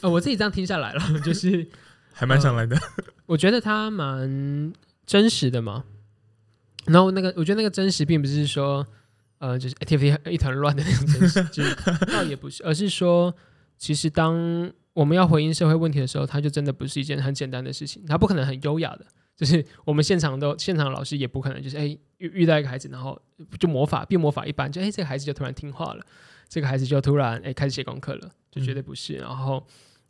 [0.01, 1.69] 呃，我自己这样听下来了，就是
[2.13, 2.75] 还蛮想来的。
[2.75, 4.73] 呃，我觉得他蛮
[5.07, 5.85] 真实的嘛。
[6.85, 8.85] 然后那个，我觉得那个真实，并不是说
[9.39, 11.75] 呃，就是 TFT 一团乱的那种真实， 就是
[12.13, 13.33] 倒也不是，而是说，
[13.79, 14.71] 其实当。
[14.97, 18.03] 我们要回应社会问题的时候，它就真的不是一件很简单的事情。
[18.07, 19.05] 它不可能很优雅的，
[19.35, 21.85] 就是我们现场都现场老师也不可能就是哎
[22.17, 23.21] 遇遇到一个孩子，然后
[23.59, 26.03] 就魔法变魔法一般，就哎这个孩子就突然听话了，
[26.49, 29.13] 这个孩子就突然哎开始写功课了，就绝对不是。
[29.17, 29.63] 然后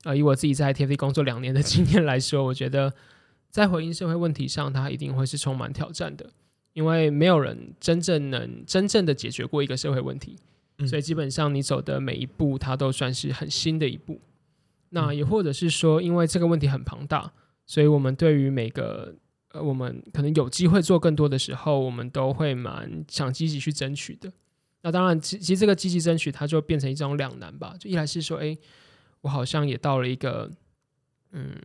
[0.05, 2.93] 呃以我自己在 TFT 工作两年的经验来说，我觉得
[3.57, 6.29] 在回应社会问题上，它一定会是充满挑战的，
[6.73, 10.37] 因为没有人真正能真正的解决过一个社会问题，
[10.87, 14.21] 所以基本上你走的每一步，它都算是很新的一步。
[14.89, 17.33] 那也或者是说，因为这个问题很庞大，
[17.65, 19.15] 所以我们对于每个
[19.53, 24.31] 呃，我们可能有机会做更多的时候，我们都会蛮想积极去争取的。
[24.83, 27.73] 那当然，其其实这个积极争取，它就变成一种两难吧。
[27.79, 28.55] 就一来是说，哎，
[29.21, 30.51] 我好像也到了一个，
[31.31, 31.59] 嗯，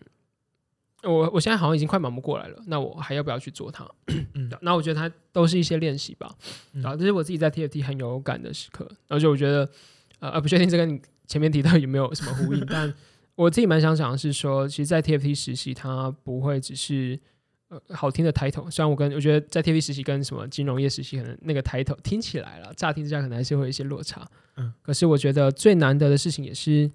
[1.03, 3.87] 我我现在好像已经快忙不过来了，那我还要不要去做它？
[4.35, 6.33] 嗯，那我觉得它都是一些练习吧。
[6.73, 9.69] 然后这是我自己在 TFT 很有感的时刻，而且我觉得
[10.21, 12.93] 呃，不确定这跟你前面提到有没有什么呼应， 但
[13.35, 17.19] 我自己蛮想讲的是说，其实，在 TFT 实习，它不会只是。
[17.69, 24.29] 呃好听的 title，虽然我跟我觉得在 TFT 实习跟什么金融业实习，可能那个 title 听起来了，乍听之下可能还是会有一些落差。
[24.59, 26.91] 嗯，可是我觉得最难得的事情也是，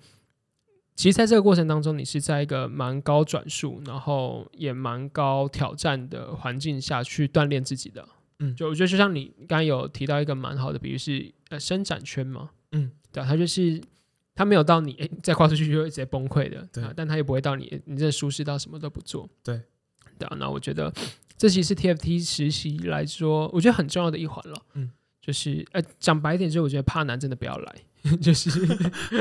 [0.98, 8.06] 其实在这个过程当中，你是在一个蛮高转速，然后也蛮高挑战的环境下去锻炼自己的。
[8.40, 12.50] 嗯，就我觉得就像你刚刚有提到一个蛮好的比喻是呃伸展圈嘛。
[12.72, 13.80] 嗯，对，它就是
[14.36, 19.30] 它没有到你诶再跨出去就会直接崩溃的，对，啊但它也不会到你你这舒适到什么都不做。
[19.44, 19.62] 对。
[20.20, 20.92] 对啊，那我觉得
[21.38, 24.60] 这其实是 TFT 实习来说，我觉得很重要的一环了。
[24.74, 24.90] 嗯，
[25.22, 27.76] 就是呃，讲白一点，就是我觉得怕难真的不要来，
[28.20, 28.50] 就是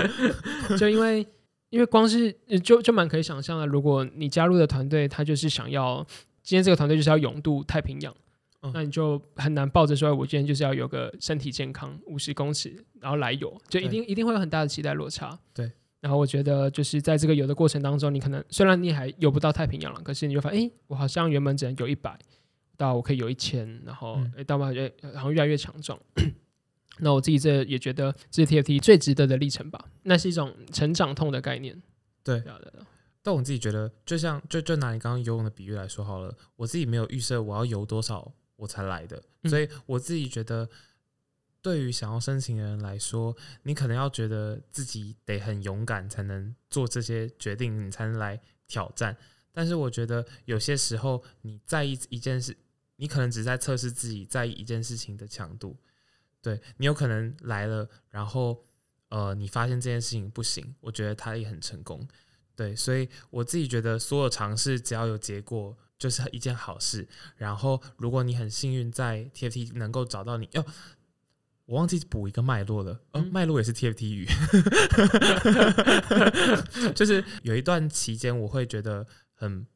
[0.79, 1.27] 就因为
[1.71, 6.07] 因为光是就就蛮可以想象的，如果你加入的团队他就是想要
[6.43, 8.15] 今天这个团队就是要勇渡太平洋，
[8.63, 15.39] 嗯，那你就很难抱着说，我今天就是要有个身体健康五十公尺，然后来游，就一定一定会有很大的期待落差。
[15.53, 15.71] 对。
[15.99, 22.17] 然后我觉得，就是在这个游的过程当中，你可能虽然你还游不到太平洋了，可是你就发现，哎，我好像原本只能游一百，
[22.77, 25.99] 到我可以游一千，然后哎，到嘛，哎，好像越来越强壮。
[26.99, 29.89] 那我自己这也觉得，这是 TFT 最值得的历程吧。
[30.03, 31.81] 那是一种成长痛的概念。
[32.23, 32.43] 对，
[33.23, 40.69] 但我自己觉得，就像就就拿你刚刚游泳的比喻来说好了，我自己没有预设我要游多少我才来的，所以我自己觉得。
[41.63, 49.17] 对于想要申请的人来说，你可能要觉得自己得很勇敢，才能做这些决定，你才能来挑战。
[49.51, 52.57] 但是我觉得有些时候，你在意一件事，
[52.95, 55.77] 你可能只在测试自己在意一件事情的强度。
[56.47, 58.65] 对，你有可能来了，然后
[59.09, 62.07] 呃，你发现这件事情不行，我觉得他也很成功。
[62.55, 67.09] 对，所以我自己觉得所有尝试只要有结果，就是一件好事。
[67.37, 70.65] 然后如果你很幸运在 TFT 能够找到你，哟。
[71.65, 74.25] 我忘记补一个脉络了，哦，脉络也是 TFT 语，
[76.95, 79.67] 就是有一段期间我会觉得很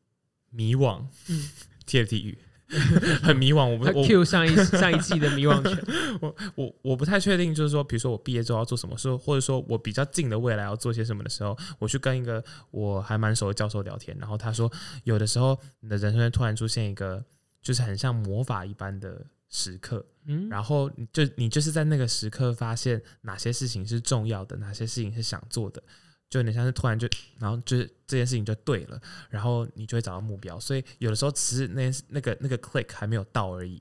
[0.51, 1.51] 迷惘， 嗯
[1.89, 2.39] ，TFT 语
[3.23, 5.85] 很迷惘，我不我 Q 上一上一季的迷惘拳，
[6.23, 14.71] 我我我不太确定，就是说，比如说我毕业之后要做什么，说或者说我比较近的未来要做些什么的时候，我去跟一个我还蛮熟的教授聊天，然后他说，
[15.05, 17.25] 有的时候你的人生会突然出现一个，
[17.63, 19.27] 就是很像魔法一般的。
[19.53, 25.83] 时刻，嗯，然后就你就是在那个时刻发现哪些事情是重要的，哪些事情是想做的，
[26.31, 27.07] 就有点像是突然就，
[27.39, 30.59] 然后就是这件事情就对了，然后你就会找到目标。
[30.59, 33.79] 所以有的时候只是那那个那个 click 还没有到而已。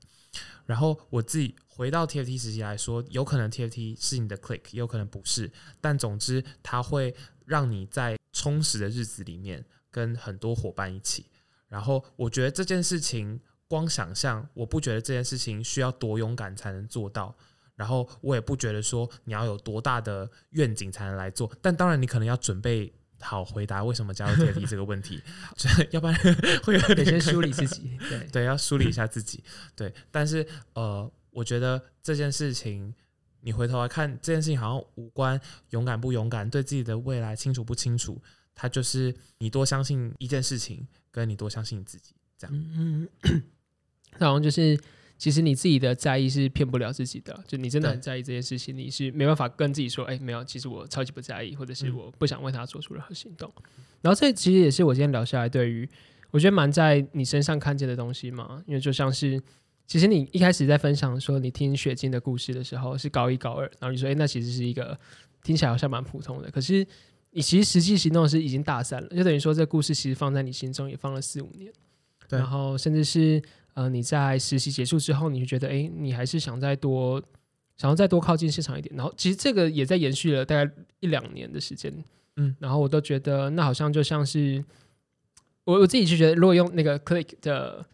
[0.66, 7.14] 然后我自己回到 TFT 实习来说，有可能 TFT 是你的 click，也有可能不是，但总之它会
[7.46, 11.26] 让你在充实的日子里面跟很多伙伴一起。
[11.68, 13.40] 然后我觉得这件事情。
[13.70, 17.32] 光想象，我不觉得这件事情需要多勇敢才能做到，
[17.80, 21.50] 然后我也不觉得说你要有多大的愿景才能来做。
[21.62, 25.18] 但当然，你可能要准备好回答为什么加入 TFT 这个问题，
[25.90, 26.14] 要不然
[26.62, 27.96] 会有点先梳理自己。
[28.10, 29.42] 对对，要梳理一下自己。
[29.74, 32.94] 对，但是呃，我觉得这件事情，
[33.40, 38.20] 你回头来看，这件事情好像无关勇敢不勇敢，对自己的未来清楚不清楚，
[38.54, 42.54] 它就是你多相信一件事情，跟你多相信你自己这样。
[42.54, 43.08] 嗯。
[44.18, 44.78] 然后就是，
[45.20, 47.38] 其实你自己的在意是骗不了自己的。
[47.46, 53.52] 就你真的很在意这件事情，你是没办法跟自己说，哎，没有，其实我超级不在意，或者是我不想为他做出任何行动。
[54.00, 55.86] 然后这其实也是我今天聊下来，对于
[56.30, 58.62] 我觉得蛮在你身上看见的东西嘛。
[58.66, 59.38] 因为就像是，
[59.86, 64.98] 其实你一开始在分享说你听雪晶的故事的时候是高一高二，然后你说，哎，那其实是一个
[65.44, 66.50] 听起来好像蛮普通的。
[66.50, 66.86] 可是
[67.32, 71.70] 你其实实际行动是已经大三了，就等于说这个故事其实放在你心中也放了四五年，
[72.30, 73.42] 然后甚至是。
[73.74, 77.22] 呃，你在实习结束之后，你就觉得，哎，你还是想再多，
[77.76, 78.94] 想要再多靠近市场一点。
[78.96, 81.92] 然后，其实这个也在延续了大概一两年的时间，
[82.36, 82.54] 嗯。
[82.58, 84.64] 然后我都觉得，那好像就像是
[85.64, 87.86] 我我自己就觉得，如果用那个 click 的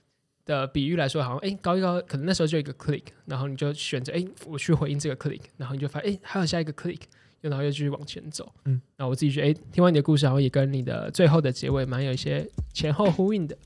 [0.44, 7.00] 的比喻来说，好像，哎，高一高，可能那时候就一个 click，然后你就选择，哎，我去回应这个 click，然后你就发现，哎，还有下一个 click，
[7.40, 8.80] 然后又继续往前走，嗯。
[8.96, 13.56] 那我自己觉得，哎，听完你的故事，然后也跟你的最后的结尾蛮有一些前后呼应的，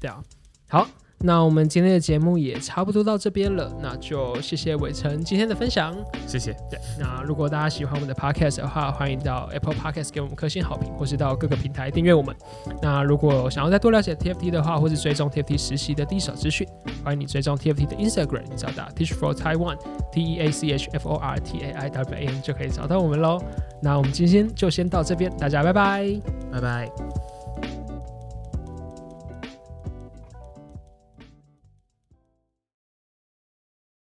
[0.00, 0.22] 对啊，
[0.68, 0.88] 好。
[1.20, 5.92] 那我们今天的节目也差不多到这边了，那就谢谢伟成今天的分享，
[6.26, 6.52] 谢谢。
[6.70, 12.34] 对，那如果大家喜欢我们的 Podcast 的话，欢迎到 Apple Podcast 给我们颗星好评，或是到各个平台订阅我们。
[12.80, 16.66] 那如果想要再多了解 TFT 的话，或是追踪 TFT 实习的第一手资讯，
[17.04, 19.76] 欢迎你追踪 TFT 的 Instagram，你找到 Teach for Taiwan
[20.12, 23.42] T E A C H F O R T A I W A N 就可以找到我们喽。
[23.82, 26.20] 那我们今天就先到这边，大家拜拜，
[26.52, 27.37] 拜拜。